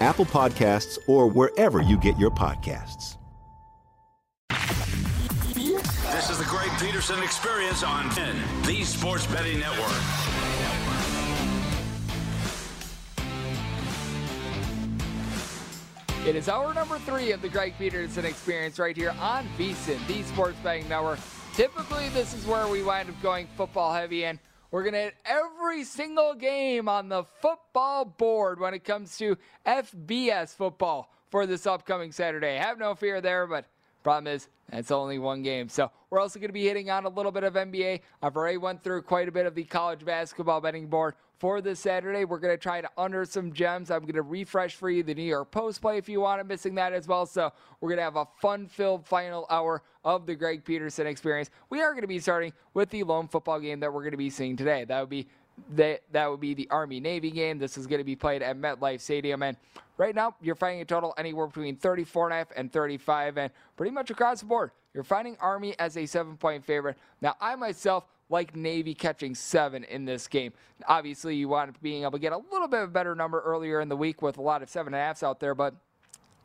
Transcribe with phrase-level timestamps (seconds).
[0.00, 3.16] Apple Podcasts, or wherever you get your podcasts.
[4.50, 9.90] This is the Greg Peterson Experience on 10, the Sports Betting Network.
[16.26, 20.22] It is hour number three of the Greg Peterson Experience right here on VSIN, the
[20.22, 21.18] Sports Betting Network.
[21.52, 24.38] Typically, this is where we wind up going football heavy, and
[24.74, 29.38] we're going to hit every single game on the football board when it comes to
[29.64, 32.56] FBS football for this upcoming Saturday.
[32.56, 33.66] Have no fear there, but
[34.02, 35.68] problem is that's only one game.
[35.68, 38.00] So we're also going to be hitting on a little bit of NBA.
[38.20, 41.78] I've already went through quite a bit of the college basketball betting board for this
[41.78, 42.24] Saturday.
[42.24, 43.90] We're going to try to under some gems.
[43.90, 46.44] I'm going to refresh for you the New York Post play if you want to
[46.44, 47.26] missing that as well.
[47.26, 51.50] So we're going to have a fun-filled final hour of the Greg Peterson experience.
[51.68, 54.16] We are going to be starting with the lone football game that we're going to
[54.16, 54.86] be seeing today.
[54.86, 55.26] That would be
[55.74, 57.58] that that would be the Army Navy game.
[57.58, 59.58] This is going to be played at MetLife Stadium, and
[59.98, 63.52] right now you're finding a total anywhere between 34 and a half and 35, and
[63.76, 66.96] pretty much across the board, you're finding Army as a seven-point favorite.
[67.20, 70.52] Now, I myself like Navy catching seven in this game.
[70.88, 73.80] Obviously, you want being able to get a little bit of a better number earlier
[73.80, 75.74] in the week with a lot of seven and a halfs out there, but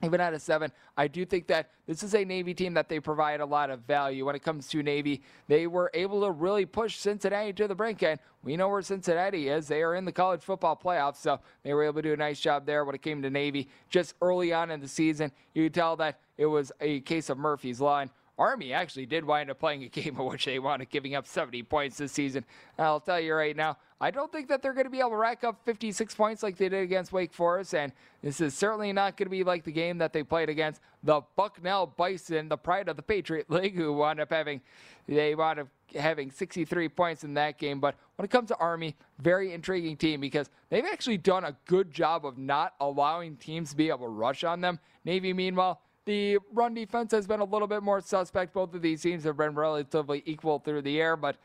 [0.02, 3.00] even at a seven, I do think that this is a Navy team that they
[3.00, 5.22] provide a lot of value when it comes to Navy.
[5.48, 9.50] They were able to really push Cincinnati to the brink, and we know where Cincinnati
[9.50, 9.68] is.
[9.68, 12.40] They are in the college football playoffs, so they were able to do a nice
[12.40, 13.68] job there when it came to Navy.
[13.90, 17.38] Just early on in the season, you could tell that it was a case of
[17.38, 18.06] Murphy's Law.
[18.40, 21.28] Army actually did wind up playing a game in which they wound up giving up
[21.28, 22.46] 70 points this season.
[22.78, 25.18] I'll tell you right now, I don't think that they're going to be able to
[25.18, 27.92] rack up 56 points like they did against Wake Forest, and
[28.24, 31.22] this is certainly not going to be like the game that they played against the
[31.36, 34.62] Bucknell Bison, the pride of the Patriot League, who wound up having
[35.06, 37.80] they wound up having 63 points in that game.
[37.80, 41.92] But when it comes to Army, very intriguing team because they've actually done a good
[41.92, 44.80] job of not allowing teams to be able to rush on them.
[45.04, 48.52] Navy, meanwhile, the run defense has been a little bit more suspect.
[48.52, 51.36] Both of these teams have been relatively equal through the air, but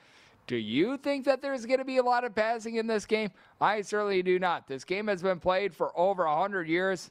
[0.47, 3.31] do you think that there's going to be a lot of passing in this game?
[3.61, 4.67] I certainly do not.
[4.67, 7.11] This game has been played for over 100 years,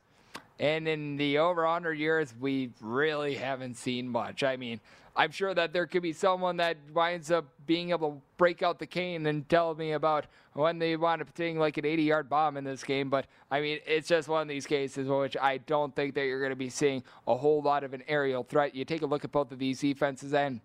[0.59, 4.43] and in the over 100 years, we really haven't seen much.
[4.43, 4.79] I mean,
[5.15, 8.79] I'm sure that there could be someone that winds up being able to break out
[8.79, 12.29] the cane and tell me about when they wound up hitting like an 80 yard
[12.29, 13.09] bomb in this game.
[13.09, 16.25] But I mean, it's just one of these cases in which I don't think that
[16.25, 18.73] you're going to be seeing a whole lot of an aerial threat.
[18.73, 20.61] You take a look at both of these defenses and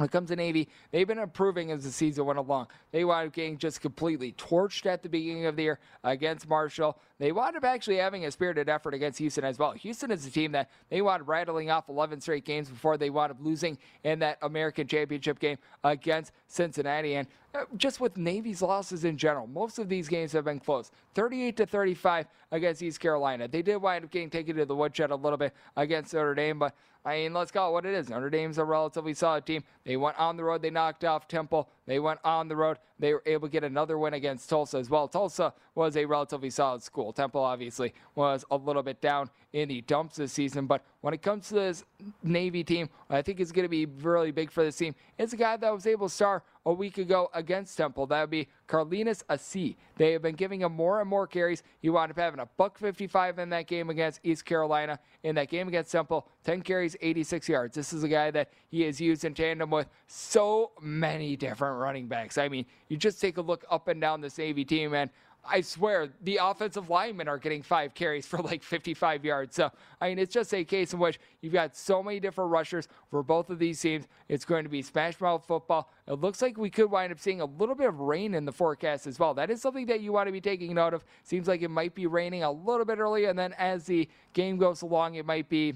[0.00, 2.68] when it comes to Navy, they've been improving as the season went along.
[2.90, 6.98] They wound up getting just completely torched at the beginning of the year against Marshall.
[7.18, 9.72] They wound up actually having a spirited effort against Houston as well.
[9.72, 13.10] Houston is a team that they wound up rattling off 11 straight games before they
[13.10, 17.16] wound up losing in that American Championship game against Cincinnati.
[17.16, 20.90] And uh, just with Navy's losses in general, most of these games have been close.
[21.14, 23.48] 38 to 35 against East Carolina.
[23.48, 26.58] They did wind up getting taken to the woodshed a little bit against Notre Dame,
[26.58, 26.74] but
[27.04, 28.10] I mean, let's call it what it is.
[28.10, 29.64] Notre Dame's a relatively solid team.
[29.84, 31.68] They went on the road, they knocked off Temple.
[31.86, 34.90] They went on the road, they were able to get another win against Tulsa as
[34.90, 35.08] well.
[35.08, 37.12] Tulsa was a relatively solid school.
[37.12, 41.22] Temple obviously was a little bit down in the dumps this season, but when it
[41.22, 41.84] comes to this
[42.22, 44.94] Navy team, I think is going to be really big for this team.
[45.18, 48.06] It's a guy that was able to start a week ago against Temple.
[48.06, 49.76] That would be Carlinos Acie.
[49.96, 51.64] They have been giving him more and more carries.
[51.82, 55.00] He wound up having a buck 55 in that game against East Carolina.
[55.24, 57.74] In that game against Temple, 10 carries, 86 yards.
[57.74, 62.06] This is a guy that he is used in tandem with so many different running
[62.06, 62.38] backs.
[62.38, 65.10] I mean, you just take a look up and down this Navy team, and
[65.44, 69.56] I swear the offensive linemen are getting five carries for like 55 yards.
[69.56, 69.70] So,
[70.00, 73.22] I mean, it's just a case in which you've got so many different rushers for
[73.22, 74.06] both of these teams.
[74.28, 75.90] It's going to be smash mouth football.
[76.06, 78.52] It looks like we could wind up seeing a little bit of rain in the
[78.52, 79.34] forecast as well.
[79.34, 81.04] That is something that you want to be taking note of.
[81.22, 84.58] Seems like it might be raining a little bit earlier, and then as the game
[84.58, 85.74] goes along, it might be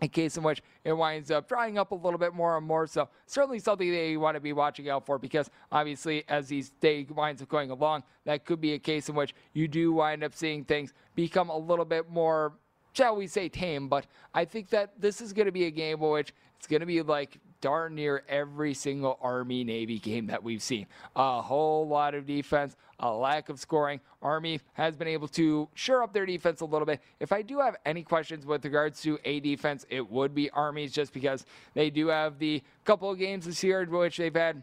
[0.00, 2.86] a case in which it winds up drying up a little bit more and more.
[2.86, 6.70] So certainly something that you want to be watching out for because obviously as these
[6.80, 10.24] day winds up going along, that could be a case in which you do wind
[10.24, 12.54] up seeing things become a little bit more,
[12.92, 13.88] shall we say, tame.
[13.88, 16.80] But I think that this is going to be a game in which it's going
[16.80, 20.86] to be like darn near every single Army Navy game that we've seen.
[21.16, 24.00] A whole lot of defense, a lack of scoring.
[24.22, 27.00] Army has been able to shore up their defense a little bit.
[27.18, 30.92] If I do have any questions with regards to a defense, it would be Army's
[30.92, 34.62] just because they do have the couple of games this year in which they've had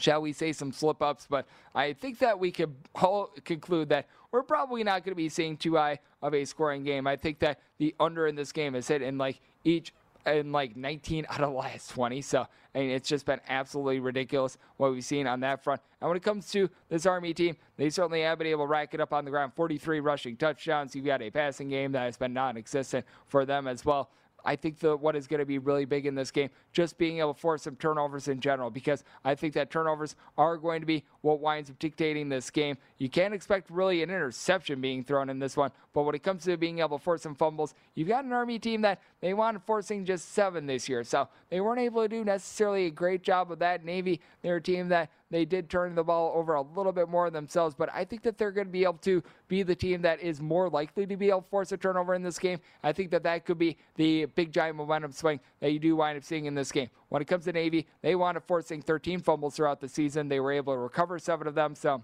[0.00, 1.26] shall we say, some slip ups.
[1.28, 5.28] But I think that we could all conclude that we're probably not going to be
[5.28, 7.06] seeing too high of a scoring game.
[7.06, 9.92] I think that the under in this game is hit in like each
[10.26, 12.20] in like 19 out of the last 20.
[12.22, 15.80] So, I mean, it's just been absolutely ridiculous what we've seen on that front.
[16.00, 18.94] And when it comes to this Army team, they certainly have been able to rack
[18.94, 20.94] it up on the ground 43 rushing touchdowns.
[20.94, 24.10] You've got a passing game that has been non existent for them as well.
[24.44, 27.18] I think the what is going to be really big in this game, just being
[27.18, 30.86] able to force some turnovers in general, because I think that turnovers are going to
[30.86, 32.76] be what winds up dictating this game.
[32.98, 36.44] You can't expect really an interception being thrown in this one, but when it comes
[36.44, 39.62] to being able to force some fumbles, you've got an Army team that they wanted
[39.62, 43.52] forcing just seven this year, so they weren't able to do necessarily a great job
[43.52, 43.84] of that.
[43.84, 47.30] Navy, they're a team that they did turn the ball over a little bit more
[47.30, 50.20] themselves, but I think that they're going to be able to be the team that
[50.20, 52.60] is more likely to be able to force a turnover in this game.
[52.82, 56.16] I think that that could be the big giant momentum swing that you do wind
[56.16, 56.88] up seeing in this game.
[57.10, 60.28] When it comes to Navy, they wound up forcing 13 fumbles throughout the season.
[60.28, 62.02] They were able to recover seven of them, so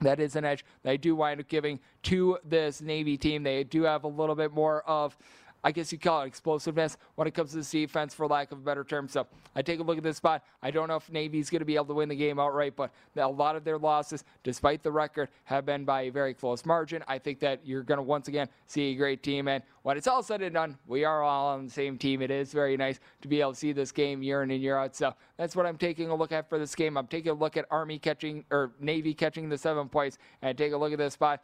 [0.00, 3.42] that is an edge they do wind up giving to this Navy team.
[3.42, 5.16] They do have a little bit more of
[5.64, 8.58] I guess you call it explosiveness when it comes to this defense, for lack of
[8.58, 9.08] a better term.
[9.08, 9.26] So
[9.56, 10.44] I take a look at this spot.
[10.62, 12.92] I don't know if Navy's going to be able to win the game outright, but
[13.16, 17.02] a lot of their losses, despite the record, have been by a very close margin.
[17.08, 19.48] I think that you're going to once again see a great team.
[19.48, 22.20] And when it's all said and done, we are all on the same team.
[22.20, 24.76] It is very nice to be able to see this game year in and year
[24.76, 24.94] out.
[24.94, 26.98] So that's what I'm taking a look at for this game.
[26.98, 30.72] I'm taking a look at Army catching or Navy catching the seven points, and take
[30.72, 31.40] a look at this spot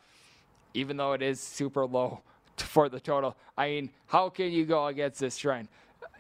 [0.75, 2.23] even though it is super low
[2.63, 3.37] for the total.
[3.57, 5.69] I mean, how can you go against this trend?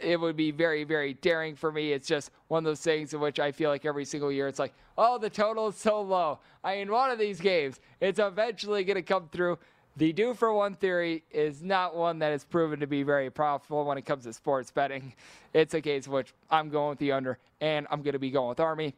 [0.01, 1.93] It would be very, very daring for me.
[1.93, 4.59] It's just one of those things in which I feel like every single year it's
[4.59, 6.39] like, oh, the total is so low.
[6.65, 9.59] I mean, one of these games, it's eventually going to come through.
[9.97, 13.85] The do for one theory is not one that is proven to be very profitable
[13.85, 15.13] when it comes to sports betting.
[15.53, 18.49] It's a case which I'm going with the under, and I'm going to be going
[18.49, 18.95] with Army.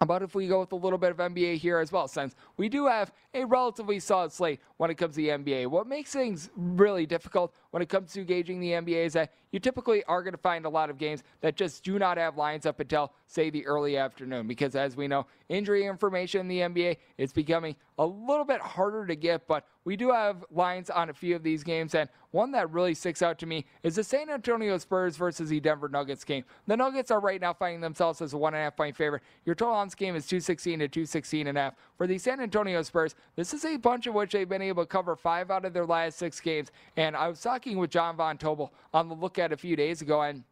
[0.00, 2.68] About if we go with a little bit of NBA here as well, since we
[2.68, 5.68] do have a relatively solid slate when it comes to the NBA.
[5.68, 9.60] What makes things really difficult when it comes to gauging the NBA is that you
[9.60, 12.66] typically are going to find a lot of games that just do not have lines
[12.66, 14.46] up until, say, the early afternoon.
[14.46, 19.06] Because as we know, injury information in the NBA is becoming a little bit harder
[19.06, 21.94] to get, but we do have lines on a few of these games.
[21.94, 25.60] And one that really sticks out to me is the San Antonio Spurs versus the
[25.60, 26.44] Denver Nuggets game.
[26.66, 29.22] The Nuggets are right now finding themselves as a one and a half point favorite.
[29.46, 31.74] Your total on this game is 216 to 216 and a half.
[31.96, 34.86] For the San Antonio Spurs, this is a bunch of which they've been able to
[34.86, 36.70] cover five out of their last six games.
[36.96, 40.20] And I was talking with John Von Tobel on the lookout a few days ago,
[40.20, 40.44] and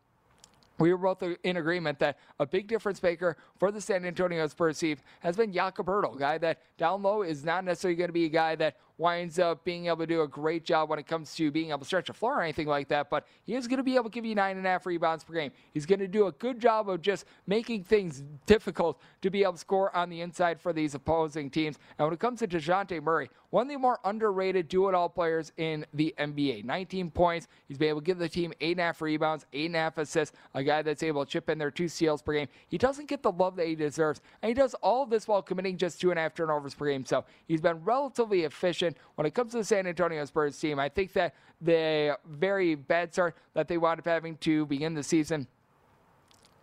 [0.79, 4.79] we were both in agreement that a big difference maker for the San Antonio Spurs
[4.79, 8.15] team has been Jakob Poeltl, a guy that down low is not necessarily going to
[8.15, 11.07] be a guy that winds up being able to do a great job when it
[11.07, 13.67] comes to being able to stretch the floor or anything like that, but he is
[13.67, 15.51] going to be able to give you nine and a half rebounds per game.
[15.73, 19.55] He's going to do a good job of just making things difficult to be able
[19.55, 21.79] to score on the inside for these opposing teams.
[21.99, 25.09] And when it comes to DeJounte Murray, one of the more underrated do it all
[25.09, 26.65] players in the NBA.
[26.65, 27.47] 19 points.
[27.69, 29.79] He's been able to give the team eight and a half rebounds, eight and a
[29.79, 32.49] half assists, a guy that's able to chip in their two steals per game.
[32.69, 35.41] He doesn't get the love that he deserves, and he does all of this while
[35.41, 37.05] committing just two and a half turnovers per game.
[37.05, 38.84] So he's been relatively efficient
[39.15, 40.79] when it comes to the San Antonio Spurs team.
[40.79, 45.03] I think that the very bad start that they wound up having to begin the
[45.03, 45.47] season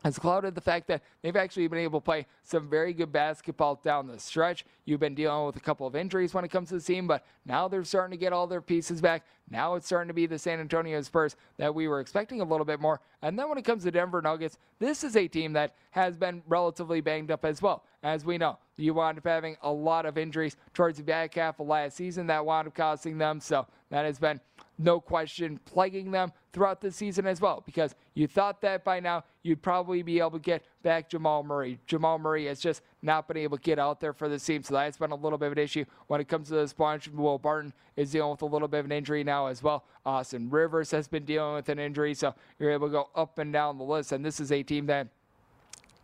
[0.03, 3.79] has clouded the fact that they've actually been able to play some very good basketball
[3.83, 4.65] down the stretch.
[4.85, 7.25] You've been dealing with a couple of injuries when it comes to the team, but
[7.45, 9.25] now they're starting to get all their pieces back.
[9.49, 12.65] Now it's starting to be the San Antonio Spurs that we were expecting a little
[12.65, 12.99] bit more.
[13.21, 16.41] And then when it comes to Denver Nuggets, this is a team that has been
[16.47, 17.83] relatively banged up as well.
[18.01, 21.59] As we know, you wound up having a lot of injuries towards the back half
[21.59, 23.39] of last season that wound up costing them.
[23.39, 24.39] So that has been
[24.81, 27.61] no question, plaguing them throughout the season as well.
[27.65, 31.79] Because you thought that by now you'd probably be able to get back Jamal Murray.
[31.87, 34.73] Jamal Murray has just not been able to get out there for the team, so
[34.73, 37.07] that's been a little bit of an issue when it comes to this bunch.
[37.09, 39.85] Will Barton is dealing with a little bit of an injury now as well.
[40.05, 43.53] Austin Rivers has been dealing with an injury, so you're able to go up and
[43.53, 44.11] down the list.
[44.11, 45.07] And this is a team that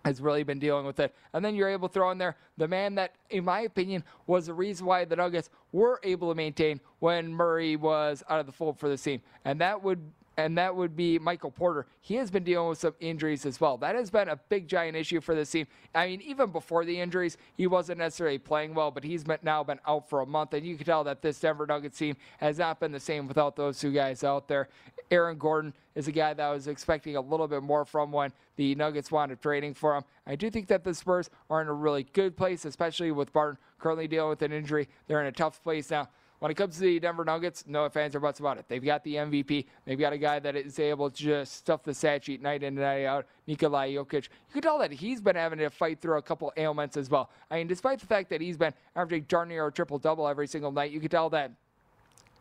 [0.06, 1.14] has really been dealing with it.
[1.34, 4.46] And then you're able to throw in there the man that, in my opinion, was
[4.46, 8.52] the reason why the Nuggets were able to maintain when Murray was out of the
[8.52, 9.22] fold for the team.
[9.46, 10.00] And that would
[10.38, 11.88] and that would be Michael Porter.
[12.00, 13.76] He has been dealing with some injuries as well.
[13.78, 15.66] That has been a big, giant issue for this team.
[15.96, 19.64] I mean, even before the injuries, he wasn't necessarily playing well, but he's been, now
[19.64, 22.60] been out for a month, and you can tell that this Denver Nuggets team has
[22.60, 24.70] not been the same without those two guys out there.
[25.10, 28.32] Aaron Gordon is a guy that I was expecting a little bit more from when
[28.58, 30.04] the Nuggets wound up trading for him.
[30.28, 33.58] I do think that the Spurs are in a really good place, especially with Barton
[33.80, 34.88] currently dealing with an injury.
[35.08, 36.10] They're in a tough place now.
[36.40, 38.66] When it comes to the Denver Nuggets, no fans or buts about it.
[38.68, 39.66] They've got the MVP.
[39.86, 42.68] They've got a guy that is able to just stuff the stat sheet night in
[42.68, 43.26] and night out.
[43.48, 44.26] Nikola Jokic.
[44.26, 47.32] You can tell that he's been having to fight through a couple ailments as well.
[47.50, 50.48] I mean, despite the fact that he's been averaging darn near a triple double every
[50.48, 51.52] single night, you can tell that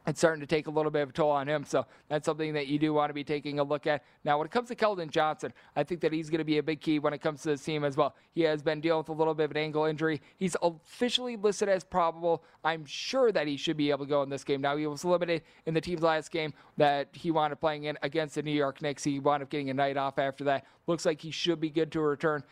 [0.06, 1.64] it's starting to take a little bit of a toll on him.
[1.64, 4.04] So that's something that you do want to be taking a look at.
[4.24, 6.62] Now, when it comes to Keldon Johnson, I think that he's going to be a
[6.62, 8.14] big key when it comes to this team as well.
[8.32, 10.20] He has been dealing with a little bit of an ankle injury.
[10.36, 12.44] He's officially listed as probable.
[12.64, 14.60] I'm sure that he should be able to go in this game.
[14.60, 17.98] Now, he was limited in the team's last game that he wound up playing in
[18.02, 19.02] against the New York Knicks.
[19.02, 20.66] He wound up getting a night off after that.
[20.86, 22.44] Looks like he should be good to return.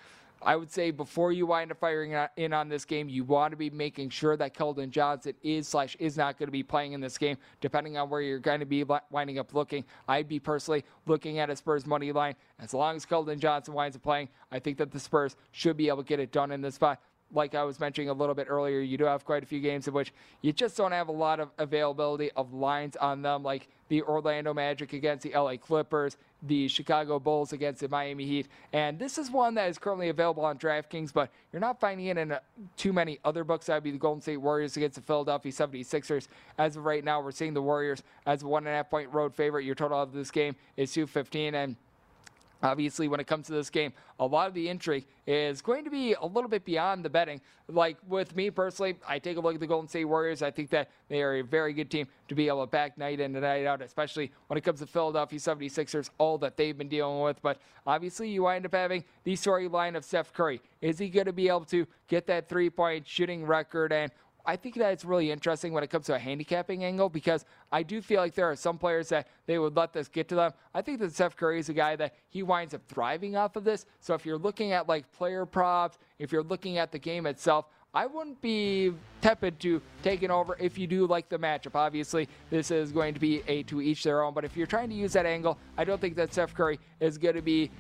[0.43, 3.57] I would say before you wind up firing in on this game, you want to
[3.57, 7.01] be making sure that Keldon Johnson is slash is not going to be playing in
[7.01, 9.85] this game, depending on where you're going to be winding up looking.
[10.07, 12.35] I'd be personally looking at a Spurs money line.
[12.59, 15.89] As long as Keldon Johnson winds up playing, I think that the Spurs should be
[15.89, 17.01] able to get it done in this spot
[17.33, 19.89] like I was mentioning a little bit earlier, you do have quite a few games
[19.89, 20.13] in which
[20.43, 24.55] you just don't have a lot of availability of lines on them, like the Orlando
[24.55, 28.49] Magic against the LA Clippers, the Chicago Bulls against the Miami Heat.
[28.73, 32.19] And this is one that is currently available on DraftKings, but you're not finding it
[32.19, 32.41] in uh,
[32.77, 33.67] too many other books.
[33.67, 36.29] That would be the Golden State Warriors against the Philadelphia 76ers.
[36.59, 39.13] As of right now, we're seeing the Warriors as a one and a half point
[39.13, 39.65] road favorite.
[39.65, 41.55] Your total of this game is 215.
[41.55, 41.77] And
[42.65, 45.91] Obviously, when it comes to this game, a lot of the intrigue is going to
[45.91, 47.43] be a little bit beyond the betting.
[47.69, 50.41] Like with me personally, I take a look at the Golden State Warriors.
[50.41, 53.21] I think that they are a very good team to be able to back night
[53.21, 56.89] in and night out, especially when it comes to Philadelphia 76ers, all that they've been
[56.89, 57.41] dealing with.
[57.43, 60.63] But obviously, you wind up having the storyline of Steph Curry.
[60.81, 63.93] Is he going to be able to get that three point shooting record?
[63.93, 64.11] And
[64.47, 67.83] I think that it's really interesting when it comes to a handicapping angle because I
[67.83, 70.53] do feel like there are some players that they would let this get to them.
[70.75, 73.65] I think that Steph Curry is a guy that he winds up thriving off of
[73.65, 73.87] this.
[74.01, 77.67] So if you're looking at like player props, if you're looking at the game itself,
[77.95, 81.77] I wouldn't be tepid to taking over if you do like the matchup.
[81.77, 84.89] Obviously, this is going to be a to each their own, but if you're trying
[84.89, 87.71] to use that angle, I don't think that Steph Curry is going to be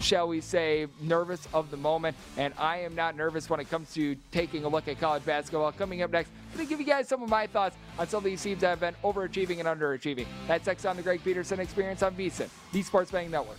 [0.00, 2.16] shall we say, nervous of the moment.
[2.36, 5.72] And I am not nervous when it comes to taking a look at college basketball.
[5.72, 8.18] Coming up next, I'm going to give you guys some of my thoughts on some
[8.18, 10.26] of these teams that have been overachieving and underachieving.
[10.46, 13.58] That's next on the Greg Peterson Experience on VSIN, the Sports Betting Network.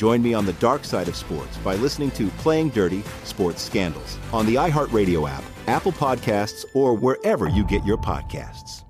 [0.00, 4.16] Join me on the dark side of sports by listening to Playing Dirty Sports Scandals
[4.32, 8.84] on the iHeartRadio app, Apple Podcasts, or wherever you get your podcasts.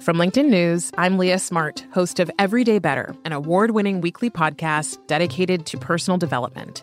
[0.00, 4.98] From LinkedIn News, I'm Leah Smart, host of Everyday Better, an award winning weekly podcast
[5.06, 6.82] dedicated to personal development.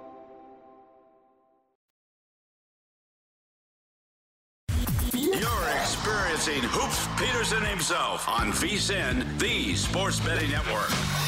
[6.59, 11.20] Hoops Peterson himself on VSIN, the Sports Betting Network.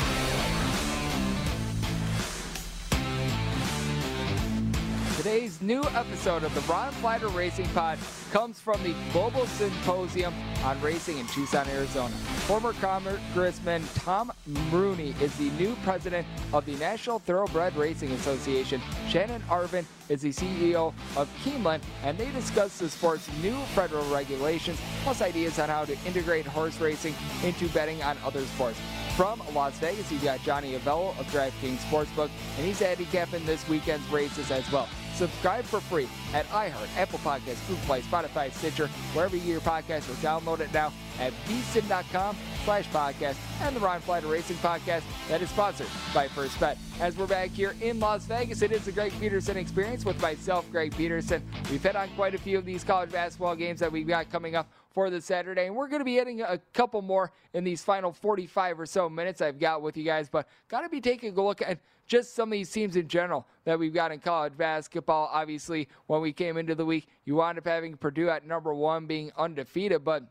[5.23, 7.97] Today's new episode of the Ron Flatter Racing Pod
[8.33, 10.33] comes from the Global Symposium
[10.65, 12.13] on Racing in Tucson, Arizona.
[12.45, 14.33] Former Congressman Tom
[14.69, 18.81] Rooney is the new president of the National Thoroughbred Racing Association.
[19.07, 24.77] Shannon Arvin is the CEO of Keeneland, and they discuss the sport's new federal regulations,
[25.05, 28.77] plus ideas on how to integrate horse racing into betting on other sports.
[29.15, 34.05] From Las Vegas, you've got Johnny Avello of DraftKings Sportsbook, and he's handicapping this weekend's
[34.09, 34.89] races as well.
[35.15, 39.61] Subscribe for free at iHeart, Apple Podcasts, Google Play, Spotify, Stitcher, wherever you get your
[39.61, 45.03] podcast, or download it now at vsin.com slash podcast and the Ron Flatter Racing Podcast
[45.29, 46.77] that is sponsored by First Bet.
[46.99, 50.69] As we're back here in Las Vegas, it is the Greg Peterson experience with myself,
[50.71, 51.43] Greg Peterson.
[51.69, 54.55] We've hit on quite a few of these college basketball games that we've got coming
[54.55, 55.67] up for the Saturday.
[55.67, 59.09] And we're going to be hitting a couple more in these final 45 or so
[59.09, 62.35] minutes I've got with you guys, but got to be taking a look at just
[62.35, 65.29] some of these teams in general that we've got in college basketball.
[65.31, 69.05] Obviously, when we came into the week, you wound up having Purdue at number one
[69.05, 70.23] being undefeated, but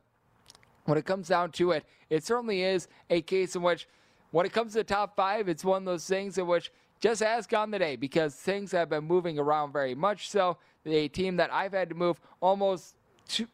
[0.85, 3.89] when it comes down to it, it certainly is a case in which
[4.33, 7.23] when it comes to the top five, it's one of those things in which just
[7.23, 10.57] ask on the day because things have been moving around very much so.
[10.87, 12.97] A team that I've had to move almost
[13.29, 13.47] to,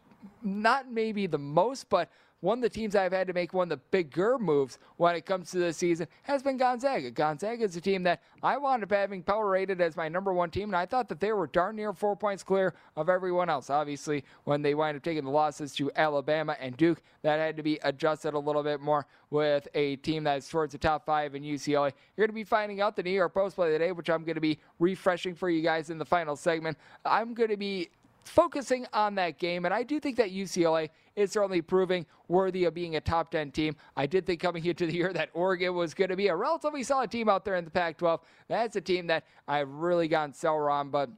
[0.43, 3.79] not maybe the most, but one of the teams I've had to make one of
[3.79, 7.11] the bigger moves when it comes to this season has been Gonzaga.
[7.11, 10.51] Gonzaga is a team that I wound up having power rated as my number one
[10.51, 13.71] team, and I thought that they were darn near four points clear of everyone else.
[13.71, 17.63] Obviously, when they wind up taking the losses to Alabama and Duke, that had to
[17.63, 21.43] be adjusted a little bit more with a team that's towards the top five in
[21.43, 21.93] UCLA.
[22.17, 24.37] You're going to be finding out the New York Post play today, which I'm going
[24.37, 26.79] to be refreshing for you guys in the final segment.
[27.05, 27.91] I'm going to be
[28.29, 32.75] focusing on that game, and I do think that UCLA is certainly proving worthy of
[32.75, 33.77] being a top 10 team.
[33.97, 36.83] I did think coming into the year that Oregon was going to be a relatively
[36.83, 38.21] solid team out there in the Pac 12.
[38.49, 41.11] That's a team that I've really gotten sour on, but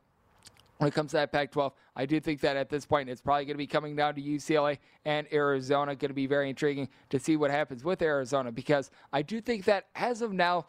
[0.79, 3.21] when it comes to that Pac 12, I do think that at this point it's
[3.21, 5.95] probably going to be coming down to UCLA and Arizona.
[5.95, 9.67] Going to be very intriguing to see what happens with Arizona because I do think
[9.67, 10.65] that as of now,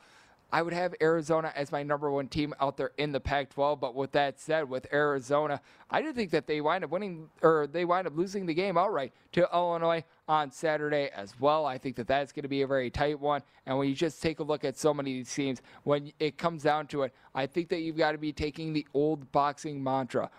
[0.52, 3.80] I would have Arizona as my number one team out there in the Pac 12.
[3.80, 7.68] But with that said, with Arizona, I do think that they wind up winning or
[7.68, 11.66] they wind up losing the game outright to Illinois on Saturday as well.
[11.66, 13.42] I think that that's going to be a very tight one.
[13.66, 16.38] And when you just take a look at so many of these teams, when it
[16.38, 19.82] comes down to it, I think that you've got to be taking the old boxing
[19.84, 20.30] mantra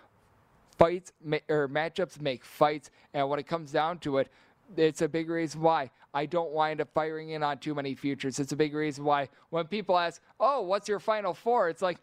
[0.79, 1.13] fights
[1.49, 2.91] or matchups make fights.
[3.15, 4.29] And when it comes down to it,
[4.77, 8.39] it's a big reason why I don't wind up firing in on too many futures.
[8.39, 11.69] It's a big reason why when people ask, "Oh, what's your final four?
[11.69, 11.99] It's like,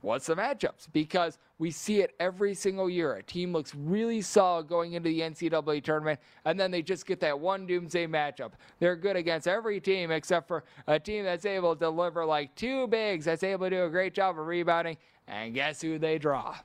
[0.00, 3.14] "What's the matchups?" Because we see it every single year.
[3.14, 7.20] A team looks really solid going into the NCAA tournament, and then they just get
[7.20, 8.52] that one doomsday matchup.
[8.80, 12.88] They're good against every team except for a team that's able to deliver like two
[12.88, 14.96] bigs, that's able to do a great job of rebounding,
[15.28, 16.56] and guess who they draw?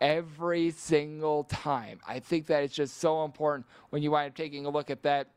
[0.00, 2.00] Every single time.
[2.06, 5.02] I think that it's just so important when you wind up taking a look at
[5.02, 5.28] that.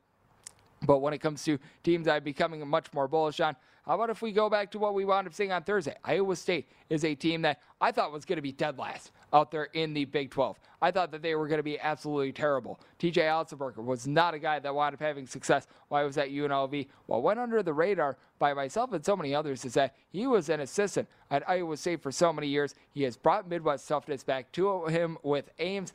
[0.86, 3.56] But when it comes to teams I'm becoming much more bullish on,
[3.89, 5.95] how about if we go back to what we wound up seeing on Thursday?
[6.04, 9.49] Iowa State is a team that I thought was going to be dead last out
[9.49, 10.60] there in the Big 12.
[10.80, 12.80] I thought that they were going to be absolutely terrible.
[12.99, 16.30] TJ Otzelberger was not a guy that wound up having success while I was at
[16.30, 16.88] UNLV.
[17.08, 20.49] What went under the radar by myself and so many others is that he was
[20.49, 22.75] an assistant at Iowa State for so many years.
[22.91, 25.93] He has brought Midwest toughness back to him with Ames.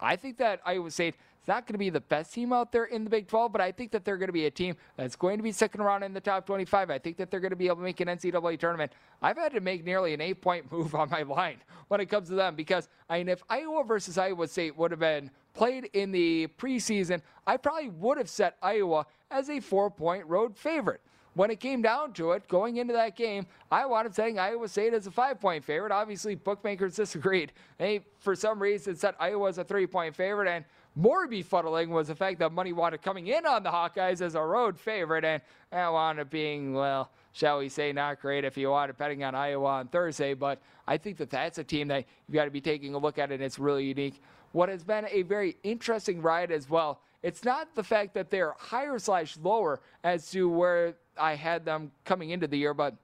[0.00, 1.14] I think that Iowa State
[1.46, 3.60] is not going to be the best team out there in the Big 12, but
[3.60, 6.02] I think that they're going to be a team that's going to be second around
[6.02, 6.90] in the top 25.
[6.90, 8.92] I think that they're going to be able to make an NCAA tournament.
[9.22, 12.28] I've had to make nearly an eight point move on my line when it comes
[12.28, 16.10] to them because, I mean, if Iowa versus Iowa State would have been played in
[16.10, 21.00] the preseason, I probably would have set Iowa as a four point road favorite
[21.36, 24.66] when it came down to it, going into that game, I wound up saying Iowa
[24.68, 25.92] State as a five point favorite.
[25.92, 27.52] Obviously, bookmakers disagreed.
[27.76, 30.48] They, for some reason, said Iowa was a three point favorite.
[30.48, 30.64] And
[30.96, 34.40] more befuddling was the fact that money wanted coming in on the Hawkeyes as a
[34.40, 35.24] road favorite.
[35.24, 39.22] And that wound up being, well, shall we say, not great if you wanted betting
[39.22, 40.32] on Iowa on Thursday.
[40.32, 43.18] But I think that that's a team that you've got to be taking a look
[43.18, 44.22] at, and it's really unique.
[44.52, 47.00] What has been a very interesting ride as well.
[47.22, 51.90] It's not the fact that they're higher slash lower as to where I had them
[52.04, 52.94] coming into the year, but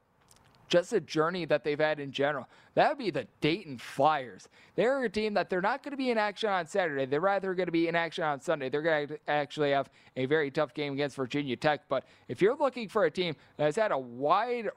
[0.73, 2.49] just the journey that they've had in general.
[2.77, 4.49] That would be the Dayton Flyers.
[4.75, 7.05] They're a team that they're not going to be in action on Saturday.
[7.05, 8.71] They're rather going to be in action on Sunday.
[8.71, 11.83] They're going to actually have a very tough game against Virginia Tech.
[11.91, 14.71] But if you're looking for a team that has had a wide,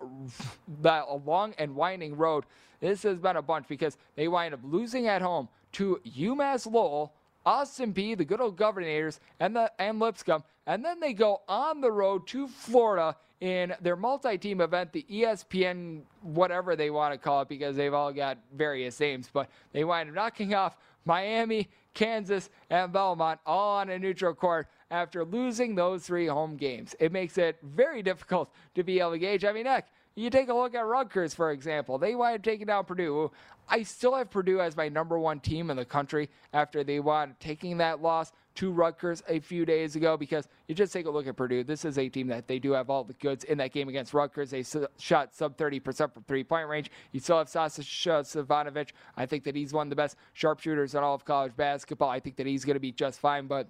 [0.83, 2.43] a long and winding road,
[2.81, 7.13] this has been a bunch because they wind up losing at home to UMass Lowell
[7.45, 11.79] Austin Peay, the good old Governors, and the and Lipscomb, and then they go on
[11.79, 17.41] the road to Florida in their multi-team event, the ESPN whatever they want to call
[17.41, 19.29] it, because they've all got various names.
[19.31, 24.67] But they wind up knocking off Miami, Kansas, and Belmont all on a neutral court
[24.89, 26.95] after losing those three home games.
[26.99, 29.45] It makes it very difficult to be able to gauge.
[29.45, 31.97] I mean, heck, you take a look at Rutgers, for example.
[31.97, 33.31] They wind up taking down Purdue.
[33.67, 37.31] I still have Purdue as my number one team in the country after they wound
[37.31, 41.09] up taking that loss to Rutgers a few days ago because you just take a
[41.09, 41.63] look at Purdue.
[41.63, 44.13] This is a team that they do have all the goods in that game against
[44.13, 44.51] Rutgers.
[44.51, 44.63] They
[44.97, 46.91] shot sub 30% from three point range.
[47.11, 48.89] You still have Sasha Stefanovic.
[48.89, 52.09] Uh, I think that he's one of the best sharpshooters in all of college basketball.
[52.09, 53.67] I think that he's going to be just fine, but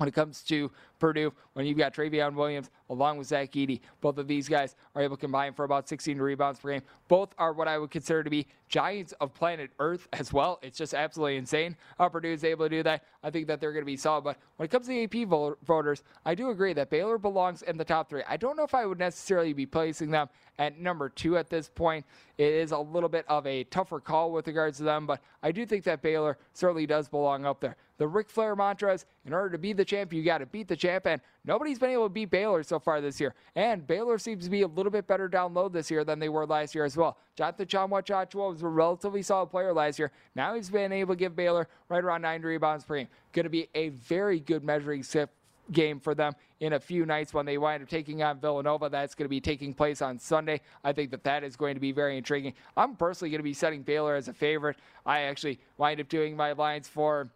[0.00, 4.16] when it comes to Purdue, when you've got Trevion Williams along with Zach Edey, both
[4.16, 6.80] of these guys are able to combine for about 16 rebounds per game.
[7.06, 10.58] Both are what I would consider to be giants of planet Earth as well.
[10.62, 13.04] It's just absolutely insane how Purdue is able to do that.
[13.22, 14.24] I think that they're going to be solid.
[14.24, 15.28] But when it comes to the AP
[15.62, 18.22] voters, I do agree that Baylor belongs in the top three.
[18.26, 21.68] I don't know if I would necessarily be placing them at number two at this
[21.68, 22.04] point.
[22.38, 25.52] It is a little bit of a tougher call with regards to them, but I
[25.52, 27.76] do think that Baylor certainly does belong up there.
[27.96, 30.68] The Ric Flair mantra is in order to be the champ, you got to beat
[30.68, 33.34] the champ, and nobody's been able to beat Baylor so far this year.
[33.56, 36.28] And Baylor seems to be a little bit better down low this year than they
[36.28, 37.18] were last year as well.
[37.36, 40.12] Jonathan Tchamwa was a relatively solid player last year.
[40.34, 43.08] Now he's been able to give Baylor right around nine rebounds per game.
[43.32, 45.30] Going to be a very good measuring stick
[45.72, 48.88] game for them in a few nights when they wind up taking on Villanova.
[48.88, 50.60] That's going to be taking place on Sunday.
[50.84, 52.54] I think that that is going to be very intriguing.
[52.76, 54.76] I'm personally going to be setting Baylor as a favorite.
[55.06, 57.30] I actually wind up doing my lines for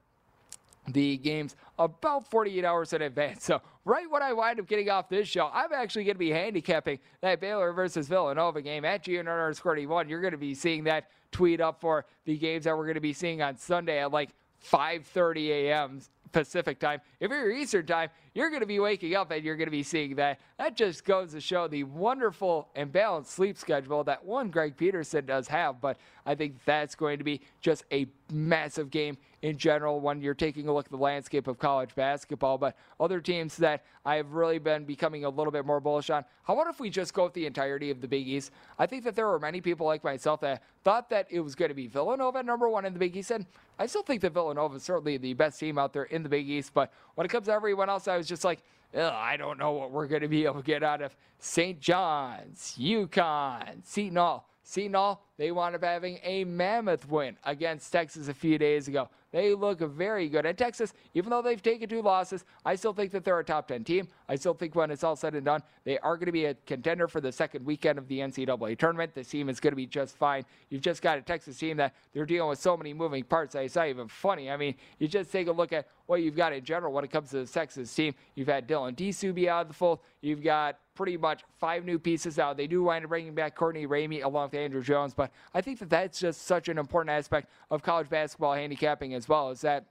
[0.89, 3.45] the games about 48 hours in advance.
[3.45, 6.31] So, right when I wind up getting off this show, I'm actually going to be
[6.31, 9.79] handicapping that Baylor versus Villanova game at GN underscore.
[9.79, 13.01] You're going to be seeing that tweet up for the games that we're going to
[13.01, 14.31] be seeing on Sunday at like
[14.71, 16.01] 5:30 a.m.
[16.35, 17.01] Pacific time.
[17.21, 19.85] If you're Eastern time, you're going to be waking up and you're going to be
[19.85, 20.41] seeing that.
[20.59, 25.25] That just goes to show the wonderful and balanced sleep schedule that one Greg Peterson
[25.25, 25.81] does have.
[25.81, 30.33] But I think that's going to be just a massive game in general when you're
[30.33, 32.57] taking a look at the landscape of college basketball.
[32.57, 36.25] But other teams that I've really been becoming a little bit more bullish on.
[36.45, 38.53] How about if we just go with the entirety of the Big East?
[38.79, 41.69] I think that there were many people like myself that thought that it was going
[41.69, 43.45] to be Villanova number one in the Big East, and
[43.79, 46.49] I still think that Villanova is certainly the best team out there in the Big
[46.49, 46.73] East.
[46.73, 48.63] But when it comes to everyone else, I was just like,
[48.97, 51.79] I don't know what we're going to be able to get out of St.
[51.81, 54.49] John's, UConn, Seton Hall.
[54.63, 59.09] Seton Hall, they wound up having a mammoth win against Texas a few days ago.
[59.35, 60.47] They look very good.
[60.47, 63.67] And Texas, even though they've taken two losses, I still think that they're a top
[63.67, 64.07] 10 team.
[64.29, 66.55] I still think when it's all said and done, they are going to be a
[66.55, 69.13] contender for the second weekend of the NCAA tournament.
[69.13, 70.45] This team is going to be just fine.
[70.71, 73.57] You've just got a Texas team that they're dealing with so many moving parts.
[73.57, 74.53] It's not even funny.
[74.53, 77.11] I mean, you just take a look at what you've got in general when it
[77.11, 78.15] comes to the Texas team.
[78.37, 79.99] You've had Dylan Disu be out of the fold.
[80.21, 82.57] You've got pretty much five new pieces out.
[82.57, 85.24] They do wind up bringing back Courtney Ramey along with Andrew Jones, but
[85.55, 89.51] I think that that's just such an important aspect of college basketball handicapping as well,
[89.51, 89.87] is that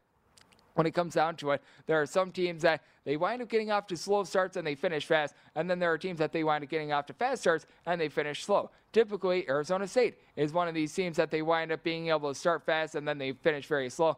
[0.76, 3.72] when it comes down to it, there are some teams that they wind up getting
[3.72, 6.44] off to slow starts and they finish fast, and then there are teams that they
[6.44, 8.72] wind up getting off to fast starts and they finish slow.
[8.92, 12.40] Typically, Arizona State is one of these teams that they wind up being able to
[12.40, 14.18] start fast and then they finish very slow.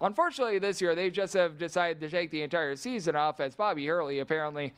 [0.00, 3.86] Unfortunately, this year they just have decided to take the entire season off as Bobby
[3.86, 4.72] Hurley apparently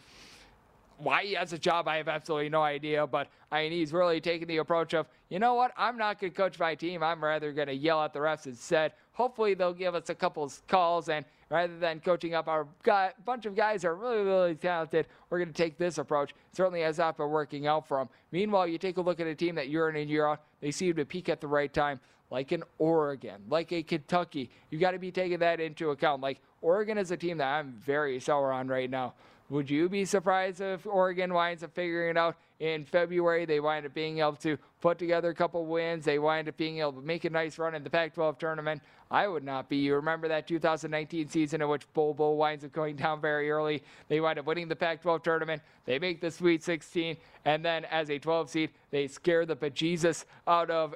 [1.02, 3.06] why he has a job, I have absolutely no idea.
[3.06, 6.32] But I mean, he's really taking the approach of, you know what, I'm not going
[6.32, 7.02] to coach my team.
[7.02, 8.92] I'm rather going to yell at the refs instead.
[9.12, 13.44] Hopefully, they'll give us a couple calls, and rather than coaching up our guy, bunch
[13.44, 16.32] of guys that are really, really talented, we're going to take this approach.
[16.52, 18.08] Certainly has not been working out for them.
[18.32, 20.70] Meanwhile, you take a look at a team that year in and year out, they
[20.70, 22.00] seem to peak at the right time.
[22.30, 24.50] Like an Oregon, like a Kentucky.
[24.70, 26.22] You got to be taking that into account.
[26.22, 29.14] Like Oregon is a team that I'm very sour on right now.
[29.50, 33.44] Would you be surprised if Oregon winds up figuring it out in February?
[33.44, 36.04] They wind up being able to put together a couple wins.
[36.04, 38.80] They wind up being able to make a nice run in the Pac 12 tournament.
[39.10, 39.78] I would not be.
[39.78, 43.82] You remember that 2019 season in which Bol Bol winds up going down very early.
[44.06, 45.62] They wind up winning the Pac 12 tournament.
[45.84, 47.16] They make the Sweet 16.
[47.44, 50.94] And then as a 12 seed, they scare the bejesus out of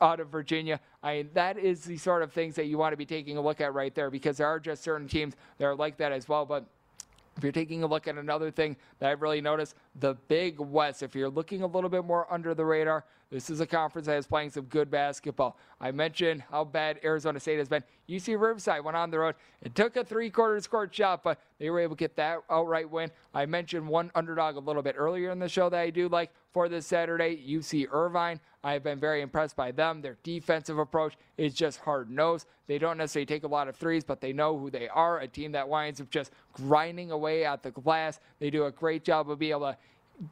[0.00, 0.80] out of Virginia.
[1.02, 3.40] I mean, that is the sort of things that you want to be taking a
[3.40, 6.28] look at right there because there are just certain teams that are like that as
[6.28, 6.46] well.
[6.46, 6.66] But
[7.40, 11.02] if you're taking a look at another thing that I've really noticed, the Big West,
[11.02, 14.18] if you're looking a little bit more under the radar, this is a conference that
[14.18, 15.56] is playing some good basketball.
[15.80, 17.82] I mentioned how bad Arizona State has been.
[18.10, 19.36] UC Riverside went on the road.
[19.62, 22.90] It took a three quarter scored shot, but they were able to get that outright
[22.90, 23.10] win.
[23.32, 26.30] I mentioned one underdog a little bit earlier in the show that I do like
[26.52, 28.40] for this Saturday, UC Irvine.
[28.62, 30.02] I've been very impressed by them.
[30.02, 32.46] Their defensive approach is just hard nosed.
[32.66, 35.20] They don't necessarily take a lot of threes, but they know who they are.
[35.20, 38.20] A team that winds up just grinding away at the glass.
[38.38, 39.76] They do a great job of being able to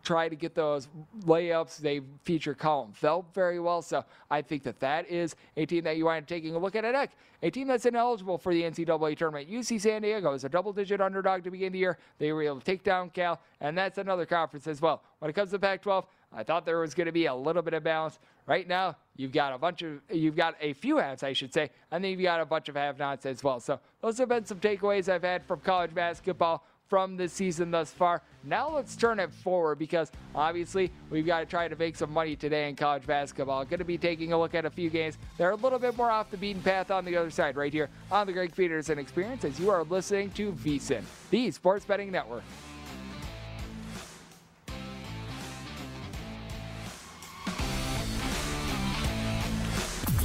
[0.02, 0.88] try to get those
[1.24, 1.78] layups.
[1.78, 3.82] They feature Collin Welp very well.
[3.82, 6.76] So I think that that is a team that you wind up taking a look
[6.76, 6.84] at.
[6.84, 9.50] At heck, a team that's ineligible for the NCAA tournament.
[9.50, 11.98] UC San Diego is a double digit underdog to begin the year.
[12.18, 15.02] They were able to take down Cal, and that's another conference as well.
[15.20, 17.62] When it comes to Pac 12, I thought there was going to be a little
[17.62, 18.18] bit of balance.
[18.46, 21.70] Right now, you've got a bunch of, you've got a few halves, I should say,
[21.90, 23.60] and then you've got a bunch of have-nots as well.
[23.60, 27.92] So those have been some takeaways I've had from college basketball from this season thus
[27.92, 28.22] far.
[28.44, 32.36] Now let's turn it forward because obviously we've got to try to make some money
[32.36, 33.64] today in college basketball.
[33.64, 35.96] Going to be taking a look at a few games that are a little bit
[35.96, 38.98] more off the beaten path on the other side, right here on the Greg Peterson
[38.98, 42.44] Experience, as you are listening to VSIN, the Sports Betting Network.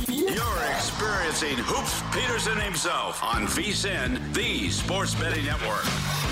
[0.08, 6.23] You're experiencing Hoops Peterson himself on VSIN, the Sports Betting Network.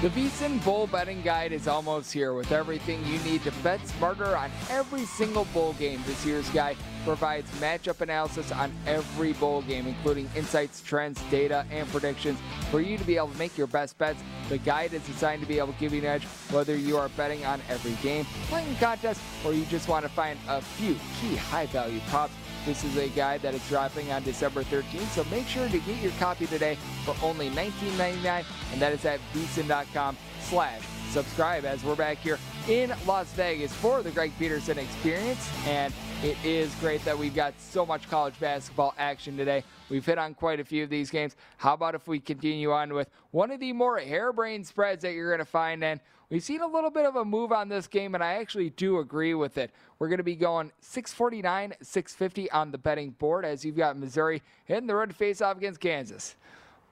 [0.00, 4.34] The VSIN Bowl Betting Guide is almost here with everything you need to bet smarter
[4.34, 6.00] on every single bowl game.
[6.06, 11.86] This year's guide provides matchup analysis on every bowl game, including insights, trends, data, and
[11.90, 12.38] predictions
[12.70, 14.22] for you to be able to make your best bets.
[14.48, 17.10] The guide is designed to be able to give you an edge whether you are
[17.10, 21.36] betting on every game, playing contests, or you just want to find a few key
[21.36, 22.32] high value props.
[22.66, 26.02] This is a guide that is dropping on December 13th, so make sure to get
[26.02, 31.96] your copy today for only $19.99, and that is at vsin.com slash subscribe as we're
[31.96, 35.48] back here in Las Vegas for the Greg Peterson experience.
[35.66, 35.92] And
[36.22, 39.64] it is great that we've got so much college basketball action today.
[39.88, 41.36] We've hit on quite a few of these games.
[41.56, 45.30] How about if we continue on with one of the more harebrained spreads that you're
[45.30, 45.82] going to find?
[45.82, 45.98] And
[46.30, 48.98] we've seen a little bit of a move on this game, and I actually do
[48.98, 49.70] agree with it.
[49.98, 54.42] We're going to be going 649, 650 on the betting board as you've got Missouri
[54.64, 56.36] hitting the to face off against Kansas.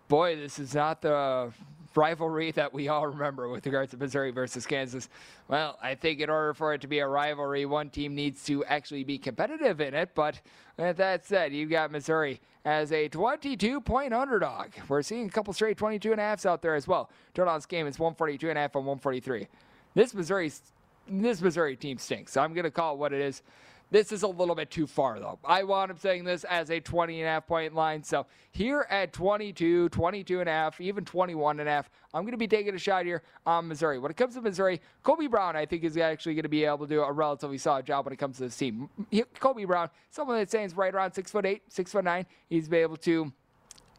[0.09, 1.53] Boy, this is not the
[1.99, 5.09] rivalry that we all remember with regards to Missouri versus Kansas.
[5.49, 8.65] Well, I think in order for it to be a rivalry, one team needs to
[8.67, 10.11] actually be competitive in it.
[10.15, 10.41] But
[10.77, 14.69] with that said, you've got Missouri as a 22 point underdog.
[14.89, 17.11] We're seeing a couple straight 22 and a halfs out there as well.
[17.35, 19.49] Turn on this game it's 142 and a half on 143.
[19.95, 20.53] This Missouri
[21.11, 22.33] this Missouri team stinks.
[22.33, 23.43] So I'm going to call it what it is.
[23.91, 25.39] This is a little bit too far, though.
[25.45, 28.03] I wound up saying this as a 20 and a half point line.
[28.03, 32.33] So here at 22, 22 and a half, even 21 and a half, I'm going
[32.33, 33.99] to be taking a shot here on Missouri.
[33.99, 36.79] When it comes to Missouri, Kobe Brown, I think, is actually going to be able
[36.79, 38.91] to do a relatively solid job when it comes to this team.
[39.41, 42.27] Kobe Brown, someone that stands right around six foot eight, six foot nine.
[42.51, 43.33] He's been able to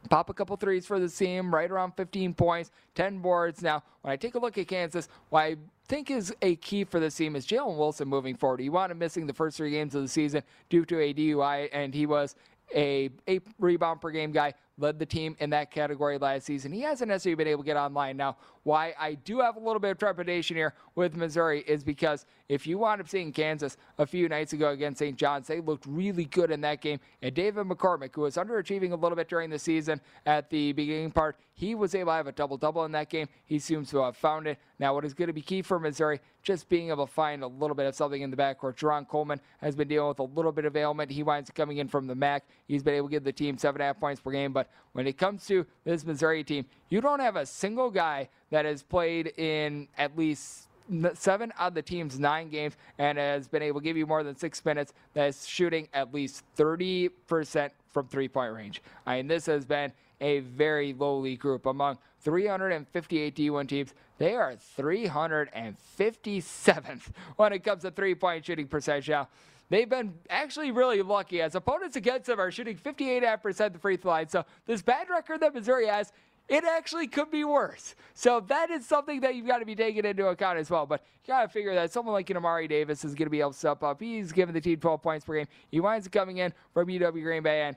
[0.09, 3.61] pop a couple threes for the team, right around 15 points, 10 boards.
[3.61, 5.55] Now, when I take a look at Kansas, what I
[5.87, 8.59] think is a key for the team is Jalen Wilson moving forward.
[8.59, 11.69] He wound up missing the first three games of the season due to a DUI,
[11.73, 12.35] and he was
[12.73, 16.71] a eight rebound per game guy led the team in that category last season.
[16.71, 18.17] He hasn't necessarily been able to get online.
[18.17, 22.25] Now, why I do have a little bit of trepidation here with Missouri is because
[22.47, 25.17] if you wound up seeing Kansas a few nights ago against St.
[25.17, 26.99] John's, they looked really good in that game.
[27.21, 31.11] And David McCormack, who was underachieving a little bit during the season at the beginning
[31.11, 33.27] part, he was able to have a double double in that game.
[33.45, 34.57] He seems to have found it.
[34.79, 37.47] Now, what is going to be key for Missouri, just being able to find a
[37.47, 38.77] little bit of something in the backcourt.
[38.77, 41.11] Jarron Coleman has been dealing with a little bit of ailment.
[41.11, 42.45] He winds up coming in from the MAC.
[42.67, 44.68] He's been able to give the team seven and a half points per game, but
[44.93, 48.83] when it comes to this Missouri team, you don't have a single guy that has
[48.83, 50.67] played in at least
[51.13, 54.35] seven of the team's nine games and has been able to give you more than
[54.35, 58.81] six minutes that is shooting at least 30% from three point range.
[59.05, 63.93] I mean, this has been a very lowly group among 358 D1 teams.
[64.17, 67.01] They are 357th
[67.37, 69.29] when it comes to three point shooting percentage now.
[69.69, 74.11] They've been actually really lucky as opponents against them are shooting 58.5% the free throw
[74.11, 74.27] line.
[74.27, 76.11] So this bad record that Missouri has,
[76.47, 77.93] it actually could be worse.
[78.15, 80.87] So that is something that you've got to be taking into account as well.
[80.87, 83.51] But you got to figure that someone like Amari Davis is going to be able
[83.51, 84.01] to step up.
[84.01, 85.47] He's giving the team 12 points per game.
[85.69, 87.75] He winds up coming in from UW Green Bay and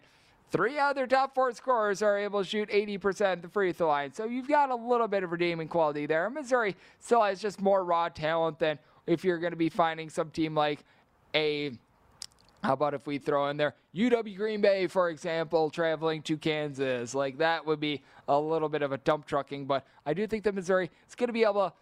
[0.52, 4.12] Three other top four scorers are able to shoot 80% the free throw line.
[4.12, 6.28] So you've got a little bit of redeeming quality there.
[6.28, 10.28] Missouri still has just more raw talent than if you're going to be finding some
[10.28, 10.84] team like
[11.34, 11.72] a
[12.62, 17.14] how about if we throw in there UW Green Bay, for example, traveling to Kansas?
[17.14, 20.44] Like that would be a little bit of a dump trucking, but I do think
[20.44, 21.72] that Missouri is going to be able to.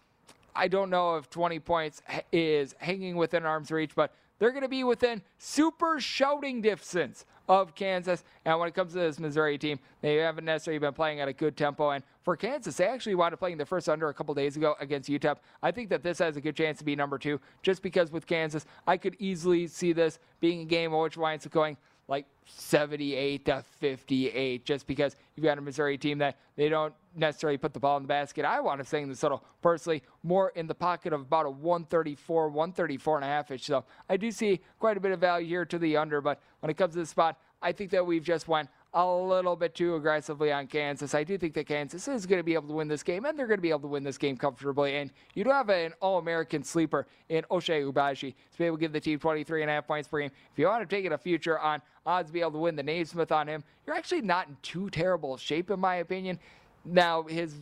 [0.55, 4.69] I don't know if 20 points is hanging within arm's reach, but they're going to
[4.69, 8.23] be within super shouting distance of Kansas.
[8.45, 11.33] And when it comes to this Missouri team, they haven't necessarily been playing at a
[11.33, 11.91] good tempo.
[11.91, 14.77] And for Kansas, they actually wound up playing the first under a couple days ago
[14.79, 15.37] against UTEP.
[15.61, 18.25] I think that this has a good chance to be number two, just because with
[18.25, 21.77] Kansas, I could easily see this being a game in which winds up going
[22.11, 27.57] like 78 to 58 just because you've got a Missouri team that they don't necessarily
[27.57, 28.45] put the ball in the basket.
[28.45, 32.49] I want to sing the total personally more in the pocket of about a 134,
[32.49, 33.65] 134 and a half ish.
[33.65, 36.69] So I do see quite a bit of value here to the under, but when
[36.69, 39.95] it comes to the spot, I think that we've just went a little bit too
[39.95, 41.15] aggressively on Kansas.
[41.15, 43.39] I do think that Kansas is going to be able to win this game, and
[43.39, 44.97] they're going to be able to win this game comfortably.
[44.97, 48.81] And you do have an All American sleeper in Ochai Agbaji to be able to
[48.81, 50.31] give the team 23 and a half points per game.
[50.53, 52.75] If you want to take it a future on odds to be able to win
[52.75, 56.39] the Naismith on him, you're actually not in too terrible shape, in my opinion.
[56.85, 57.55] Now, his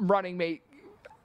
[0.00, 0.62] running mate,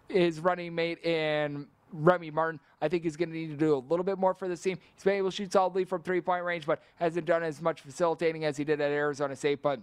[0.09, 3.83] his running mate in Remy Martin, I think he's going to need to do a
[3.89, 4.77] little bit more for this team.
[4.95, 7.81] He's been able to shoot solidly from three point range, but hasn't done as much
[7.81, 9.61] facilitating as he did at Arizona State.
[9.61, 9.79] But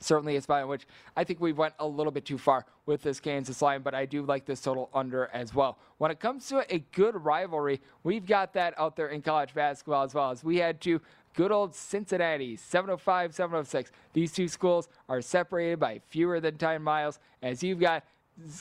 [0.00, 3.02] certainly a spot in which I think we went a little bit too far with
[3.02, 5.78] this Kansas line, but I do like this total under as well.
[5.98, 10.04] When it comes to a good rivalry, we've got that out there in college basketball
[10.04, 11.00] as well as we had to
[11.34, 13.90] good old Cincinnati, 705, 706.
[14.12, 18.04] These two schools are separated by fewer than 10 miles as you've got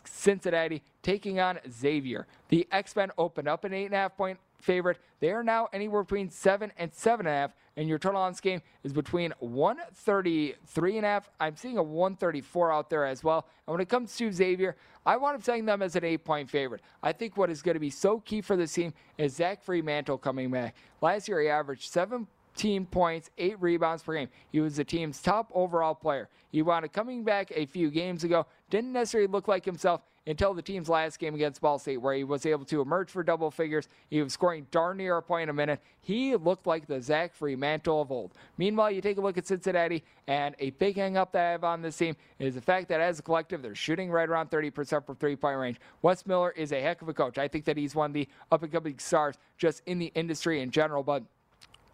[0.05, 2.27] Cincinnati taking on Xavier.
[2.49, 4.97] The X-Men opened up an eight and a half point favorite.
[5.19, 8.31] They are now anywhere between seven and seven and a half, and your total on
[8.31, 11.29] this game is between 133 and a half.
[11.39, 13.47] I'm seeing a 134 out there as well.
[13.67, 16.49] And when it comes to Xavier, I want to setting them as an eight point
[16.49, 16.81] favorite.
[17.01, 20.21] I think what is going to be so key for this team is Zach Freemantle
[20.21, 20.75] coming back.
[21.01, 24.29] Last year, he averaged seven 15 points, 8 rebounds per game.
[24.51, 26.29] He was the team's top overall player.
[26.51, 30.61] He up coming back a few games ago, didn't necessarily look like himself until the
[30.61, 33.89] team's last game against Ball State, where he was able to emerge for double figures.
[34.09, 35.81] He was scoring darn near a point a minute.
[35.99, 38.33] He looked like the Zach Freemantle of old.
[38.57, 41.63] Meanwhile, you take a look at Cincinnati, and a big hang up that I have
[41.63, 45.05] on this team is the fact that as a collective, they're shooting right around 30%
[45.05, 45.79] from three point range.
[46.03, 47.37] Wes Miller is a heck of a coach.
[47.37, 50.61] I think that he's one of the up and coming stars just in the industry
[50.61, 51.23] in general, but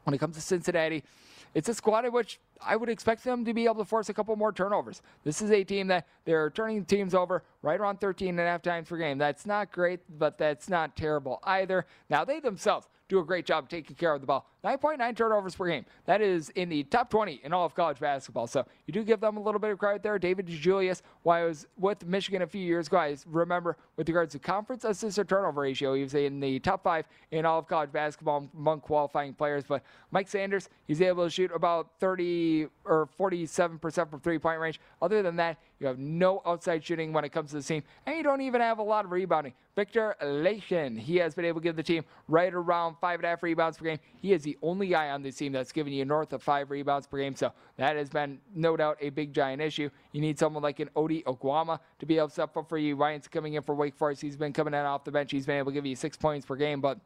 [0.10, 1.04] when it comes to Cincinnati,
[1.54, 4.13] it's a squad in which I would expect them to be able to force a
[4.13, 5.02] couple more turnovers.
[5.24, 8.62] This is a team that they're turning teams over right around 13 and a half
[8.62, 9.17] times per game.
[9.17, 11.86] That's not great, but that's not terrible either.
[12.10, 14.47] Now, they themselves do a great job taking care of the ball.
[14.63, 15.85] 9.9 turnovers per game.
[16.05, 18.45] That is in the top 20 in all of college basketball.
[18.45, 20.19] So you do give them a little bit of credit there.
[20.19, 24.33] David DeJulius, while I was with Michigan a few years ago, I remember with regards
[24.33, 27.67] to conference assist to turnover ratio, he was in the top five in all of
[27.67, 29.63] college basketball among qualifying players.
[29.67, 34.79] But Mike Saunders, he's able to shoot about 30 or 47% from three point range.
[35.01, 38.17] Other than that, you have no outside shooting when it comes to the team, and
[38.17, 39.54] you don't even have a lot of rebounding.
[39.75, 43.30] Viktor Lakhin, he has been able to give the team right around five and a
[43.30, 44.00] half rebounds per game.
[44.21, 47.08] He is the only guy on this team that's given you north of five rebounds
[47.08, 49.90] per game, so that has been no doubt a big giant issue.
[50.12, 52.96] You need someone like an Ody Oguama to be able to step up for you.
[52.96, 54.21] Ryan's coming in for Wake Forest.
[54.21, 55.32] He's been coming in off the bench.
[55.32, 57.00] He's been able to give you six points per game, but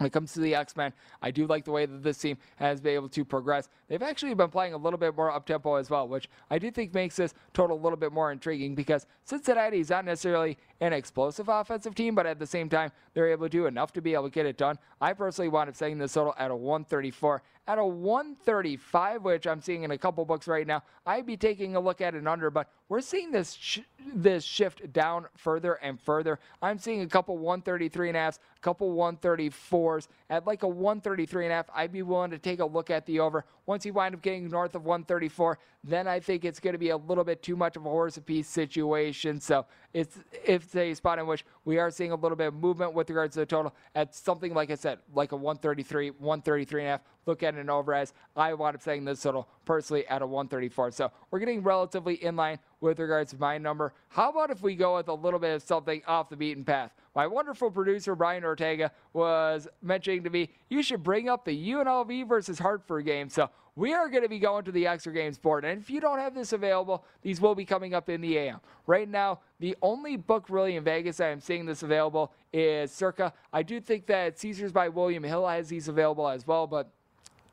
[0.00, 2.80] when it comes to the X-Men, I do like the way that this team has
[2.80, 3.68] been able to progress.
[3.86, 6.94] They've actually been playing a little bit more up-tempo as well, which I do think
[6.94, 11.48] makes this total a little bit more intriguing because Cincinnati is not necessarily an explosive
[11.48, 14.24] offensive team, but at the same time, they're able to do enough to be able
[14.24, 14.78] to get it done.
[15.00, 17.42] I personally wound up setting this total at a 134.
[17.68, 21.76] At a 135, which I'm seeing in a couple books right now, I'd be taking
[21.76, 23.80] a look at an under, but we're seeing this sh-
[24.12, 26.40] this shift down further and further.
[26.62, 30.08] I'm seeing a couple 133 and a half, a couple 134s.
[30.30, 33.06] At like a 133 and a half, I'd be willing to take a look at
[33.06, 33.44] the over.
[33.66, 36.90] Once you wind up getting north of 134, then I think it's going to be
[36.90, 39.40] a little bit too much of a horse apiece situation.
[39.40, 40.18] So it's
[40.76, 43.40] a spot in which we are seeing a little bit of movement with regards to
[43.40, 47.00] the total at something like I said, like a 133, 133 and a half.
[47.26, 50.92] Look at an over as I wound up saying this total personally at a 134.
[50.92, 53.92] So we're getting relatively in line with regards to my number.
[54.08, 56.92] How about if we go with a little bit of something off the beaten path?
[57.14, 62.28] My wonderful producer Brian Ortega was mentioning to me you should bring up the UNLV
[62.28, 63.28] versus Hartford game.
[63.28, 65.64] So we are going to be going to the extra games board.
[65.64, 68.60] And if you don't have this available, these will be coming up in the AM.
[68.86, 73.32] Right now, the only book really in Vegas I am seeing this available is Circa.
[73.52, 76.90] I do think that Caesars by William Hill has these available as well, but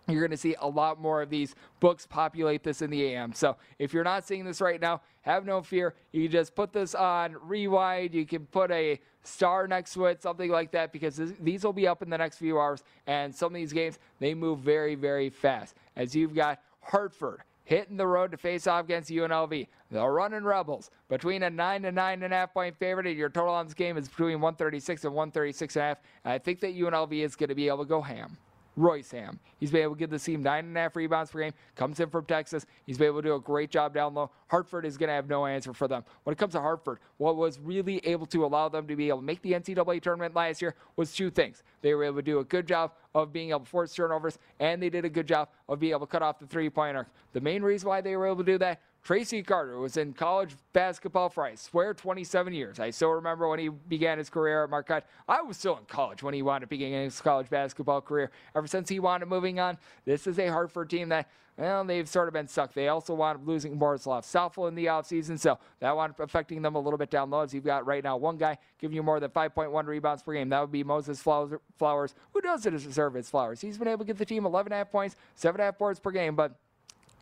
[0.07, 3.33] you're going to see a lot more of these books populate this in the AM.
[3.33, 5.95] So if you're not seeing this right now, have no fear.
[6.11, 8.13] You just put this on rewind.
[8.13, 11.73] You can put a star next to it, something like that, because this, these will
[11.73, 12.83] be up in the next few hours.
[13.05, 15.75] And some of these games, they move very, very fast.
[15.95, 19.67] As you've got Hartford hitting the road to face off against UNLV.
[19.91, 23.07] The running Rebels between a nine to nine and a half point favorite.
[23.07, 25.97] And your total on this game is between 136 and 136 and a half.
[26.23, 28.37] And I think that UNLV is going to be able to go ham.
[28.77, 29.39] Royce Hamm.
[29.59, 31.53] He's been able to give the team nine and a half rebounds per game.
[31.75, 32.65] Comes in from Texas.
[32.85, 34.29] He's been able to do a great job down low.
[34.47, 36.05] Hartford is going to have no answer for them.
[36.23, 39.19] When it comes to Hartford, what was really able to allow them to be able
[39.19, 41.63] to make the NCAA tournament last year was two things.
[41.81, 44.81] They were able to do a good job of being able to force turnovers, and
[44.81, 47.07] they did a good job of being able to cut off the three-point arc.
[47.33, 50.53] The main reason why they were able to do that Traci Carter was in college
[50.73, 52.77] basketball for, I swear, 27 years.
[52.77, 55.07] I still remember when he began his career at Marquette.
[55.29, 58.31] I was still in college when he wound up beginning his college basketball career.
[58.53, 62.09] Ever since he wound up moving on, this is a Hartford team that, well, they've
[62.09, 62.73] sort of been stuck.
[62.73, 66.61] They also wound up losing Miroslav Stafl in the offseason, so that wound up affecting
[66.61, 69.03] them a little bit down low as you've got right now one guy giving you
[69.03, 70.49] more than 5.1 rebounds per game.
[70.49, 73.61] That would be Moses Flowers, who doesn't deserve his flowers.
[73.61, 76.59] He's been able to give the team 11.5 points, 7.5 boards per game, but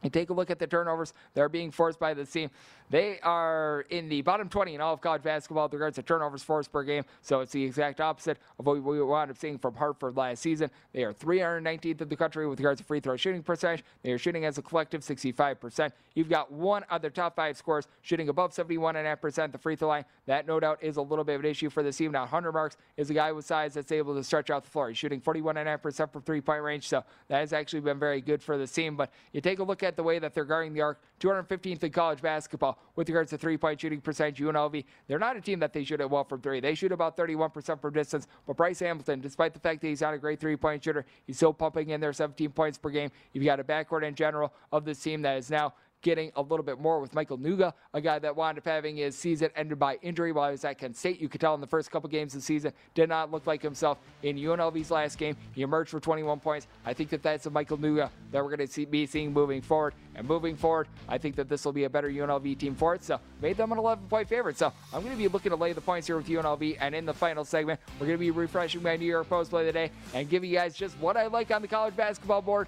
[0.06, 2.52] and take a look at the turnovers that are being forced by the team.
[2.90, 6.44] They are in the bottom 20 in all of college basketball with regards to turnovers
[6.44, 7.04] forced per game.
[7.22, 10.70] So it's the exact opposite of what we wound up seeing from Hartford last season.
[10.94, 13.84] They are 319th in the country with regards to free throw shooting percentage.
[14.04, 15.92] They are shooting as a collective 65%.
[16.14, 20.06] You've got one other top five scores shooting above 71.5% the free throw line.
[20.28, 22.12] That no doubt is a little bit of an issue for the team.
[22.12, 24.90] Now, Hunter Marks is a guy with size that's able to stretch out the floor.
[24.90, 26.88] He's shooting 41.5% from three point range.
[26.88, 28.96] So that has actually been very good for the team.
[28.96, 31.92] But you take a look at the way that they're guarding the arc, 215th in
[31.92, 34.40] college basketball with regards to three point shooting percentage.
[34.40, 36.60] UNLV, they're not a team that they shoot it well from three.
[36.60, 38.28] They shoot about 31% from distance.
[38.46, 41.38] But Bryce Hamilton, despite the fact that he's not a great three point shooter, he's
[41.38, 43.12] still pumping in there 17 points per game.
[43.34, 45.74] You've got a backcourt in general of this team that is now
[46.06, 49.18] getting a little bit more with Michael Nuga, a guy that wound up having his
[49.18, 51.20] season ended by injury while he was at Kent State.
[51.20, 53.64] You could tell in the first couple games of the season did not look like
[53.64, 53.98] himself.
[54.22, 56.68] In UNLV's last game, he emerged for 21 points.
[56.86, 59.64] I think that that's a Michael Nuga that we're going to see, be seeing moving
[59.64, 59.96] forward.
[60.14, 63.04] And moving forward, I think that this will be a better UNLV team for it.
[63.04, 64.60] So made them an 11 point favorite.
[64.60, 66.78] So I'm going to be looking to lay the points here with UNLV.
[66.80, 69.62] And in the final segment, we're going to be refreshing my New York Post play
[69.62, 72.44] of the day and giving you guys just what I like on the college basketball
[72.44, 72.68] board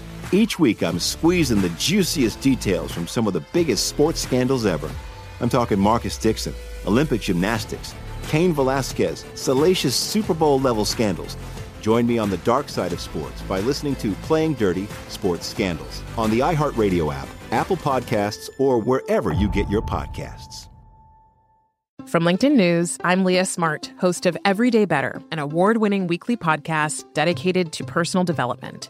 [0.33, 4.89] Each week, I'm squeezing the juiciest details from some of the biggest sports scandals ever.
[5.41, 6.53] I'm talking Marcus Dixon,
[6.87, 7.93] Olympic gymnastics,
[8.29, 11.35] Cain Velasquez, salacious Super Bowl level scandals.
[11.81, 16.01] Join me on the dark side of sports by listening to Playing Dirty Sports Scandals
[16.17, 20.69] on the iHeartRadio app, Apple Podcasts, or wherever you get your podcasts.
[22.07, 27.03] From LinkedIn News, I'm Leah Smart, host of Everyday Better, an award winning weekly podcast
[27.13, 28.89] dedicated to personal development.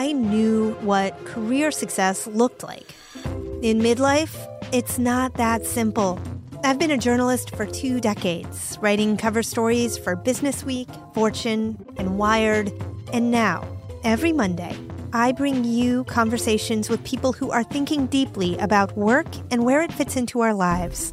[0.00, 2.94] I knew what career success looked like.
[3.60, 4.34] In midlife,
[4.72, 6.18] it's not that simple.
[6.64, 12.16] I've been a journalist for two decades, writing cover stories for Business Week, Fortune, and
[12.16, 12.72] Wired.
[13.12, 13.68] And now,
[14.02, 14.74] every Monday,
[15.12, 19.92] I bring you conversations with people who are thinking deeply about work and where it
[19.92, 21.12] fits into our lives.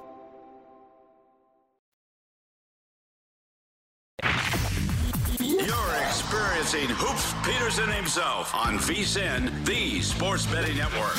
[6.71, 11.15] Experiencing Hoops Peterson himself on VSIN, the Sports Betting Network.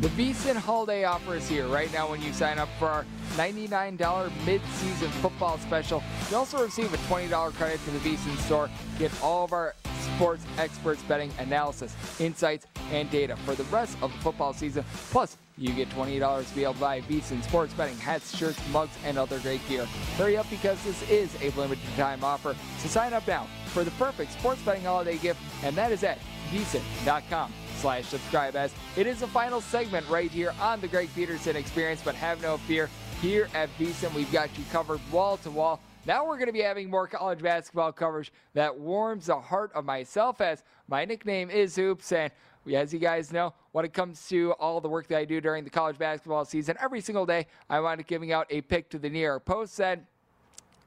[0.00, 4.46] The VSIN holiday offer is here right now when you sign up for our $99
[4.46, 6.00] mid-season football special.
[6.30, 8.70] You also receive a $20 credit to the VSIN store.
[9.00, 9.74] Get all of our
[10.14, 14.84] sports experts betting analysis, insights, and data for the rest of the football season.
[15.10, 18.96] Plus, you get $20 to be able to buy VSIN sports betting hats, shirts, mugs,
[19.04, 19.86] and other great gear.
[20.16, 22.54] Hurry up because this is a limited time offer.
[22.78, 26.18] So sign up now for the perfect sports betting holiday gift, and that is at
[26.50, 31.56] VSIN.com slash subscribe as it is the final segment right here on the Greg Peterson
[31.56, 32.88] experience, but have no fear.
[33.20, 35.80] Here at VSIN, we've got you covered wall to wall.
[36.06, 39.84] Now we're going to be having more college basketball coverage that warms the heart of
[39.84, 42.12] myself as my nickname is Hoops.
[42.12, 42.30] And
[42.74, 45.64] as you guys know, when it comes to all the work that I do during
[45.64, 48.98] the college basketball season, every single day I wind up giving out a pick to
[48.98, 50.00] the York Post that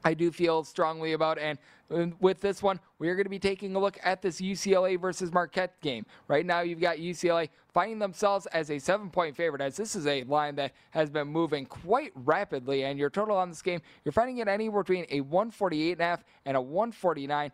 [0.03, 1.37] I do feel strongly about.
[1.37, 1.59] And
[1.91, 4.99] um, with this one, we are going to be taking a look at this UCLA
[4.99, 6.05] versus Marquette game.
[6.27, 10.07] Right now, you've got UCLA finding themselves as a seven point favorite, as this is
[10.07, 12.85] a line that has been moving quite rapidly.
[12.85, 16.61] And your total on this game, you're finding it anywhere between a 148.5 and a
[16.61, 17.51] 149.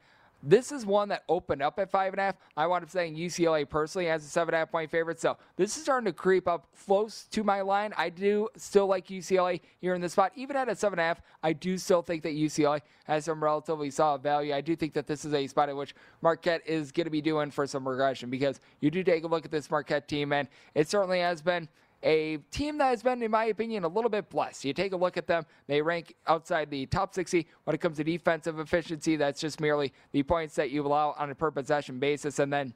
[0.48, 2.36] This is one that opened up at five and a half.
[2.56, 5.20] I wound up saying UCLA personally as a seven and a half point favorite.
[5.20, 7.94] So this is starting to creep up close to my line.
[7.98, 10.34] I do still like UCLA here in this spot.
[10.36, 13.44] Even at a seven and a half, I do still think that UCLA has some
[13.44, 14.54] relatively solid value.
[14.54, 17.22] I do think that this is a spot in which Marquette is going to be
[17.22, 20.48] doing for some regression because you do take a look at this Marquette team and
[20.76, 21.68] it certainly has been
[22.06, 24.64] a team that has been, in my opinion, a little bit blessed.
[24.64, 27.98] You take a look at them, they rank outside the top 60 when it comes
[27.98, 29.16] to defensive efficiency.
[29.16, 32.38] That's just merely the points that you allow on a per possession basis.
[32.38, 32.74] And then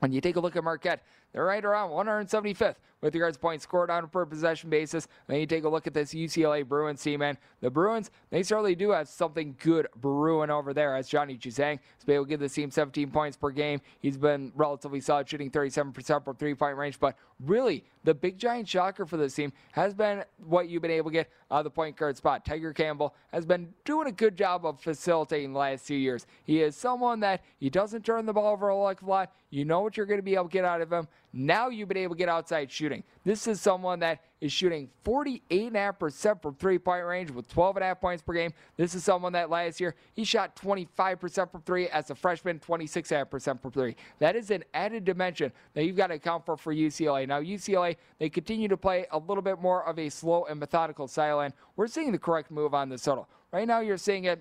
[0.00, 3.64] when you take a look at Marquette, they're right around 175th with regards to points
[3.64, 5.08] scored on a per possession basis.
[5.26, 8.74] Then you take a look at this UCLA Bruins team, and the Bruins, they certainly
[8.74, 12.40] do have something good brewing over there as Johnny Juzang has been able to give
[12.40, 13.80] the team 17 points per game.
[14.00, 18.68] He's been relatively solid, shooting 37% from three point range, but really, the big giant
[18.68, 21.70] shocker for this team has been what you've been able to get out of the
[21.70, 22.44] point guard spot.
[22.44, 26.26] Tyger Campbell has been doing a good job of facilitating the last two years.
[26.44, 29.32] He is someone that he doesn't turn the ball over a lot.
[29.50, 31.06] You know what you're going to be able to get out of him.
[31.32, 33.02] Now you've been able to get outside shooting.
[33.24, 38.34] This is someone that is shooting 48.5% from three point range with 12.5 points per
[38.34, 38.52] game.
[38.76, 43.62] This is someone that last year he shot 25% from three as a freshman, 26.5%
[43.62, 43.96] from three.
[44.18, 47.26] That is an added dimension that you've got to account for for UCLA.
[47.26, 51.08] Now, UCLA, they continue to play a little bit more of a slow and methodical
[51.08, 53.28] style, and we're seeing the correct move on this total.
[53.52, 54.40] Right now, you're seeing it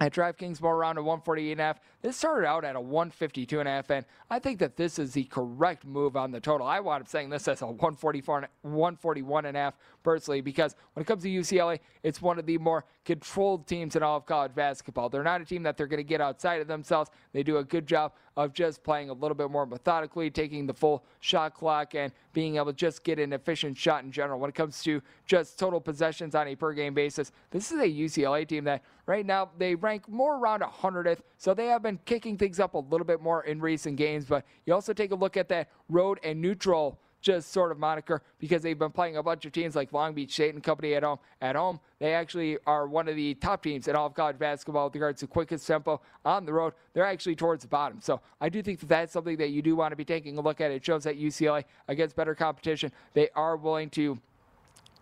[0.00, 1.76] at DraftKings more around a 148.5.
[2.00, 5.14] This started out at a 152.5, and a half, and I think that this is
[5.14, 6.64] the correct move on the total.
[6.64, 9.72] I wound up saying this as a 144, 141.5
[10.04, 14.02] personally because when it comes to UCLA, it's one of the more controlled teams in
[14.02, 15.08] all of college basketball.
[15.08, 17.10] They're not a team that they're going to get outside of themselves.
[17.32, 20.74] They do a good job of just playing a little bit more methodically, taking the
[20.74, 24.38] full shot clock, and being able to just get an efficient shot in general.
[24.38, 27.88] When it comes to just total possessions on a per game basis, this is a
[27.88, 32.60] UCLA team that right now they rank more around 100th, so they have kicking things
[32.60, 34.26] up a little bit more in recent games.
[34.26, 38.22] But you also take a look at that road and neutral just sort of moniker
[38.38, 41.02] because they've been playing a bunch of teams like Long Beach State and company at
[41.02, 41.18] home.
[41.40, 44.86] At home, they actually are one of the top teams in all of college basketball
[44.86, 46.74] with regards to quickest tempo on the road.
[46.94, 48.00] They're actually towards the bottom.
[48.00, 50.40] So I do think that that's something that you do want to be taking a
[50.40, 50.70] look at.
[50.70, 54.18] It shows that UCLA against better competition, they are willing to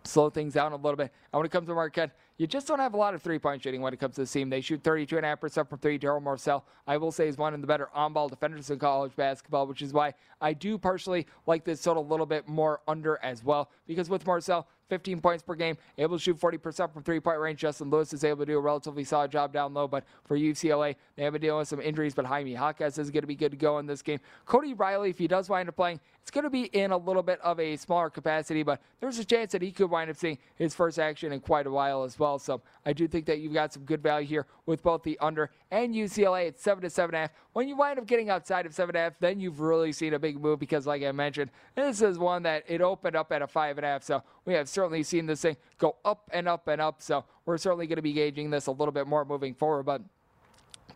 [0.03, 1.11] slow things down a little bit.
[1.31, 3.63] And when it comes to Marquette, you just don't have a lot of three point
[3.63, 4.49] shooting when it comes to the team.
[4.49, 5.97] They shoot 32.5% from three.
[5.97, 9.15] Darryl Morsell, I will say, is one of the better on ball defenders in college
[9.15, 13.19] basketball, which is why I do partially like this total a little bit more under
[13.23, 13.71] as well.
[13.87, 17.59] Because with Morsell, 15 points per game, able to shoot 40% from three point range.
[17.59, 20.95] Justin Lewis is able to do a relatively solid job down low, but for UCLA,
[21.15, 23.51] they have been dealing with some injuries, but Jaime Jaquez is going to be good
[23.51, 24.19] to go in this game.
[24.45, 27.23] Cody Riley, if he does wind up playing, it's going to be in a little
[27.23, 30.37] bit of a smaller capacity, but there's a chance that he could wind up seeing
[30.57, 32.37] his first action in quite a while as well.
[32.37, 35.51] So I do think that you've got some good value here with both the under
[35.71, 37.29] and UCLA at 7 to 7.5.
[37.53, 40.59] When you wind up getting outside of 7.5, then you've really seen a big move
[40.59, 44.03] because, like I mentioned, this is one that it opened up at a 5.5.
[44.03, 47.01] So we have certainly seen this thing go up and up and up.
[47.01, 49.83] So we're certainly going to be gauging this a little bit more moving forward.
[49.83, 50.01] But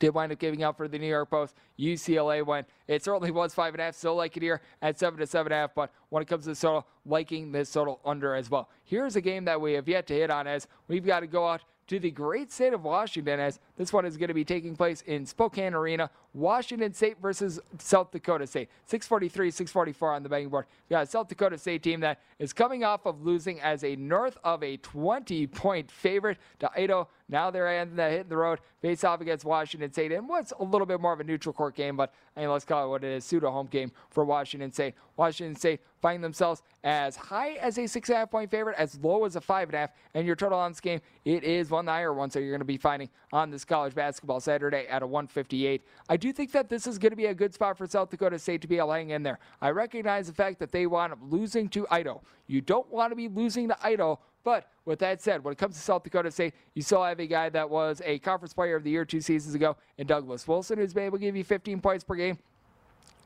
[0.02, 1.56] did wind up giving out for the New York Post.
[1.80, 2.68] UCLA went.
[2.88, 3.96] It certainly was five and a half.
[3.96, 5.76] Still like it here at seven to seven and a half.
[5.76, 8.68] But when it comes to the total, liking this total under as well.
[8.84, 11.48] Here's a game that we have yet to hit on as we've got to go
[11.48, 14.76] out to the great state of Washington as this one is going to be taking
[14.76, 16.10] place in Spokane Arena.
[16.34, 18.70] Washington State versus South Dakota State.
[18.86, 20.66] 643, 644 on the betting board.
[20.90, 23.96] We got a South Dakota State team that is coming off of losing as a
[23.96, 27.08] north of a 20 point favorite to Idaho.
[27.32, 31.00] Now they're hitting the road, face off against Washington State, and what's a little bit
[31.00, 33.24] more of a neutral court game, but I mean, let's call it what it is,
[33.24, 34.96] pseudo home game for Washington State.
[35.16, 39.00] Washington State find themselves as high as a six and a half point favorite, as
[39.02, 41.70] low as a five and a half, and your total on this game, it is
[41.70, 44.86] one the higher one, so you're going to be finding on this college basketball Saturday
[44.88, 45.82] at a 158.
[46.10, 48.10] I do you think that this is going to be a good spot for South
[48.10, 49.40] Dakota State to be hang in there.
[49.60, 52.22] I recognize the fact that they wound up losing to Idaho.
[52.46, 55.76] You don't want to be losing to Idaho but with that said, when it comes
[55.76, 58.84] to South Dakota State, you still have a guy that was a conference player of
[58.84, 61.80] the year two seasons ago in Douglas Wilson, who's been able to give you 15
[61.80, 62.40] points per game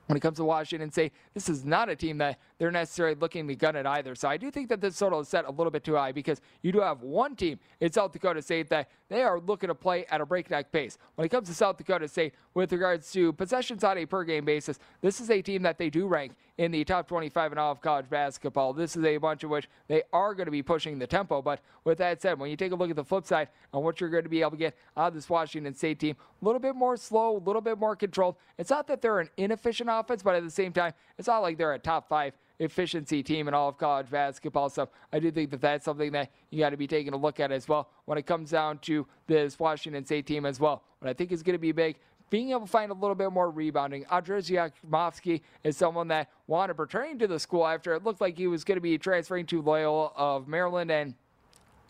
[0.08, 3.47] when it comes to Washington State, this is not a team that they're necessarily looking
[3.47, 4.16] to gun at either.
[4.16, 6.41] So I do think that this total is set a little bit too high because
[6.62, 10.06] you do have one team in South Dakota State that they are looking to play
[10.08, 10.97] at a breakneck pace.
[11.16, 14.45] When it comes to South Dakota State, with regards to possessions on a per game
[14.45, 17.72] basis, this is a team that they do rank in the top 25 in all
[17.72, 18.74] of college basketball.
[18.74, 21.41] This is a bunch of which they are going to be pushing the tempo.
[21.41, 23.99] But with that said, when you take a look at the flip side on what
[23.99, 26.62] you're going to be able to get out of this Washington State team, a little
[26.62, 28.36] bit more slow, a little bit more controlled.
[28.58, 31.58] It's not that they're an inefficient offense, but at the same time, it's not like
[31.58, 34.70] they're a top five efficiency team in all of college basketball.
[34.70, 37.39] So I do think that that's something that you got to be taking a look
[37.39, 40.84] at as well when it comes down to this Washington State team as well.
[40.99, 41.97] What I think is going to be big
[42.30, 44.03] being able to find a little bit more rebounding.
[44.06, 48.47] Andrej Jakimovski is someone that wanted returning to the school after it looked like he
[48.47, 51.14] was going to be transferring to Loyola of Maryland and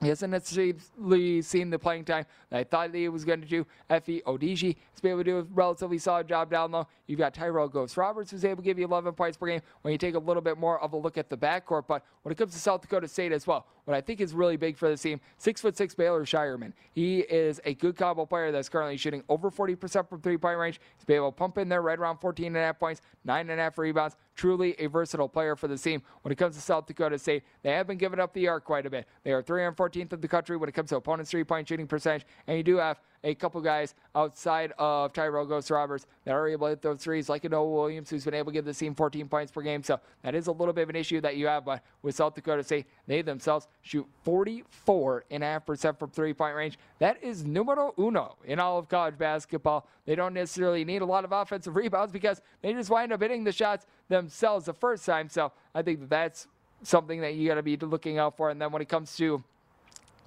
[0.02, 3.48] he hasn't necessarily seen the playing time that I thought that he was going to
[3.48, 3.66] do.
[3.90, 6.88] Efe Abogidi has been able to do a relatively solid job down low.
[7.08, 9.92] You've got Tyrell Ghost Roberts who's able to give you 11 points per game when
[9.92, 11.84] you take a little bit more of a look at the backcourt.
[11.88, 14.58] But when it comes to South Dakota State as well, what I think is really
[14.58, 16.74] big for this team, six foot six Baylor Scheierman.
[16.92, 20.82] He is a good combo player that's currently shooting over 40% from three point range.
[20.98, 23.50] He's been able to pump in there right around 14 and a half points, nine
[23.50, 24.18] and a half rebounds.
[24.36, 26.02] Truly a versatile player for the team.
[26.24, 28.86] When it comes to South Dakota State, they have been giving up the arc quite
[28.86, 29.08] a bit.
[29.24, 32.26] They are 314th in the country when it comes to opponents' three point shooting percentage,
[32.48, 36.68] and you do have a couple guys outside of Tyrell Ghost Roberts that are able
[36.68, 39.28] to hit those threes, like Noah Williams, who's been able to give the team 14
[39.28, 39.84] points per game.
[39.84, 41.66] So that is a little bit of an issue that you have.
[41.66, 46.78] But with South Dakota State, they themselves shoot 44.5% from three point range.
[47.00, 49.88] That is numero uno in all of college basketball.
[50.06, 53.44] They don't necessarily need a lot of offensive rebounds because they just wind up hitting
[53.44, 55.30] the shots themselves the first time.
[55.30, 56.48] So I think that that's
[56.84, 58.52] something that you got to be looking out for.
[58.52, 59.44] And then when it comes to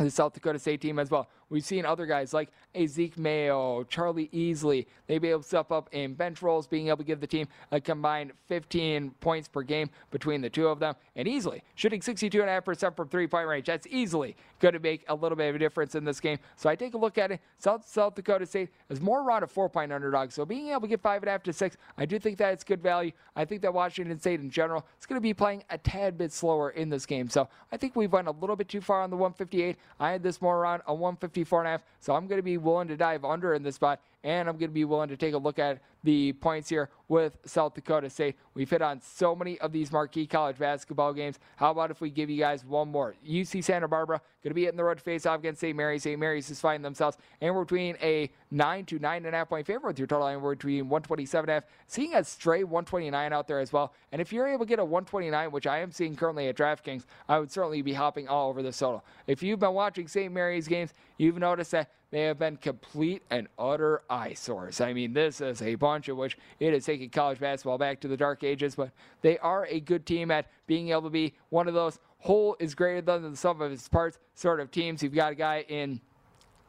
[0.05, 1.29] the South Dakota State team as well.
[1.51, 4.87] We've seen other guys like a Zeke Mayo, Charlie Easley.
[5.07, 7.49] They be able to step up in bench roles, being able to give the team
[7.73, 10.95] a combined 15 points per game between the two of them.
[11.17, 13.67] And Easley shooting 62.5% from three point range.
[13.67, 16.39] That's easily going to make a little bit of a difference in this game.
[16.57, 17.41] So I take a look at it.
[17.59, 20.33] South South Dakota State is more around a four point underdog.
[20.33, 22.53] So being able to get five and a half to six, I do think that
[22.53, 23.13] it's good value.
[23.35, 26.33] I think that Washington State in general is going to be playing a tad bit
[26.33, 27.29] slower in this game.
[27.29, 29.77] So I think we've went a little bit too far on the 158.
[29.99, 30.95] I had this more around a
[31.41, 31.83] 154 and a half.
[32.01, 34.71] So I'm going to be willing to dive under in this spot, and I'm going
[34.71, 38.37] to be willing to take a look at the points here with South Dakota State.
[38.55, 41.39] We've hit on so many of these marquee college basketball games.
[41.57, 43.15] How about if we give you guys one more?
[43.27, 45.77] UC Santa Barbara going to be hitting the road to face off against St.
[45.77, 46.03] Mary's.
[46.03, 46.19] St.
[46.19, 49.89] Mary's is finding themselves anywhere between a nine to nine and a half point favorite
[49.89, 51.65] with your total anywhere between 127 and.
[51.87, 53.95] Seeing a stray 129 out there as well.
[54.13, 57.05] And if you're able to get a 129, which I am seeing currently at DraftKings,
[57.29, 59.05] I would certainly be hopping all over this total.
[59.27, 60.33] If you've been watching St.
[60.33, 64.81] Mary's games, you've noticed that they have been complete and utter eyesores.
[64.81, 68.09] I mean, this is a bunch of which it has taken college basketball back to
[68.09, 68.91] the dark ages, but
[69.23, 72.75] they are a good team at being able to be one of those whole is
[72.75, 75.03] greater than the sum of its parts sort of teams.
[75.03, 76.01] You've got a guy in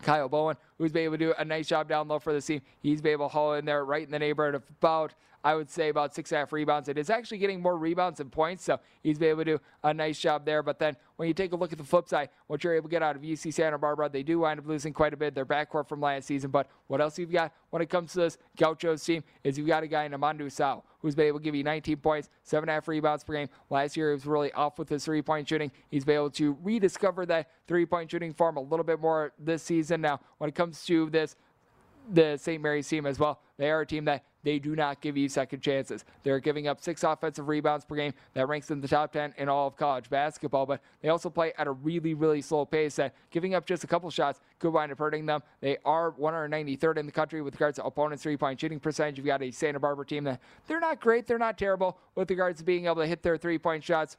[0.02, 2.62] Kyle Bowen, who's been able to do a nice job down low for the team.
[2.82, 5.14] He's been able to haul in there right in the neighborhood of about
[5.44, 6.90] I would say about six and a half rebounds.
[6.90, 9.94] It is actually getting more rebounds than points, so he's been able to do a
[9.94, 10.62] nice job there.
[10.62, 12.92] But then when you take a look at the flip side, what you're able to
[12.92, 15.36] get out of UC Santa Barbara, they do wind up losing quite a bit.
[15.36, 16.52] Their backcourt from last season.
[16.52, 19.84] But what else you've got when it comes to this Gauchos team is you've got
[19.84, 22.72] a guy in Amadou Sow who's been able to give you 19 points, seven and
[22.72, 23.48] a half rebounds per game.
[23.70, 25.72] Last year, he was really off with his three point shooting.
[25.90, 29.64] He's been able to rediscover that three point shooting form a little bit more this
[29.64, 30.02] season.
[30.02, 31.36] Now, when it comes to this,
[32.12, 32.62] the St.
[32.62, 35.62] Mary's team as well, they are a team that they do not give you second
[35.62, 36.06] chances.
[36.24, 38.14] They're giving up six offensive rebounds per game.
[38.34, 41.52] That ranks in the top 10 in all of college basketball, but they also play
[41.58, 44.92] at a really, really slow pace that giving up just a couple shots could wind
[44.92, 45.44] up hurting them.
[45.60, 49.18] They are 193rd in the country with regards to opponents' three point shooting percentage.
[49.18, 52.60] You've got a Santa Barbara team that they're not great, they're not terrible with regards
[52.60, 54.16] to being able to hit their three point shots.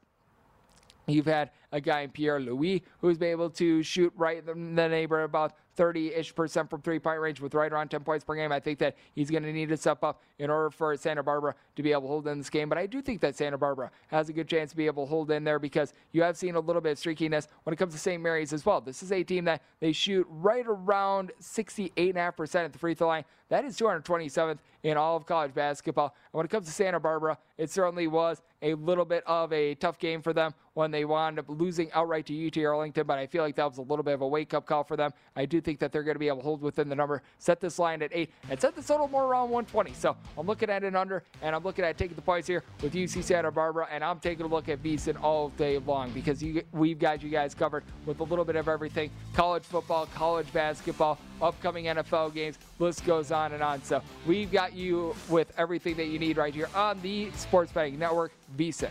[1.06, 4.88] You've had a guy in Pierre Louis who's been able to shoot right in the
[4.88, 8.52] neighborhood about 30-ish percent from three-point range with right around 10 points per game.
[8.52, 11.54] I think that he's going to need to step up in order for Santa Barbara
[11.76, 12.68] to be able to hold in this game.
[12.68, 15.10] But I do think that Santa Barbara has a good chance to be able to
[15.10, 17.94] hold in there because you have seen a little bit of streakiness when it comes
[17.94, 18.22] to St.
[18.22, 18.80] Mary's as well.
[18.80, 23.24] This is a team that they shoot right around 68.5% at the free throw line.
[23.48, 26.14] That is 227th in all of college basketball.
[26.32, 29.74] And when it comes to Santa Barbara, it certainly was a little bit of a
[29.74, 33.26] tough game for them when they wound up losing outright to UT Arlington, but I
[33.26, 35.12] feel like that was a little bit of a wake up call for them.
[35.36, 37.60] I do think that they're going to be able to hold within the number, set
[37.60, 39.92] this line at eight, and set the total more around 120.
[39.92, 42.94] So I'm looking at an under, and I'm looking at taking the points here with
[42.94, 46.62] UC Santa Barbara, and I'm taking a look at VSiN all day long because you,
[46.72, 51.18] we've got you guys covered with a little bit of everything college football, college basketball,
[51.42, 52.58] upcoming NFL games.
[52.78, 53.82] List goes on and on.
[53.84, 57.98] So we've got you with everything that you need right here on the Sports Betting
[57.98, 58.90] Network, VSiN.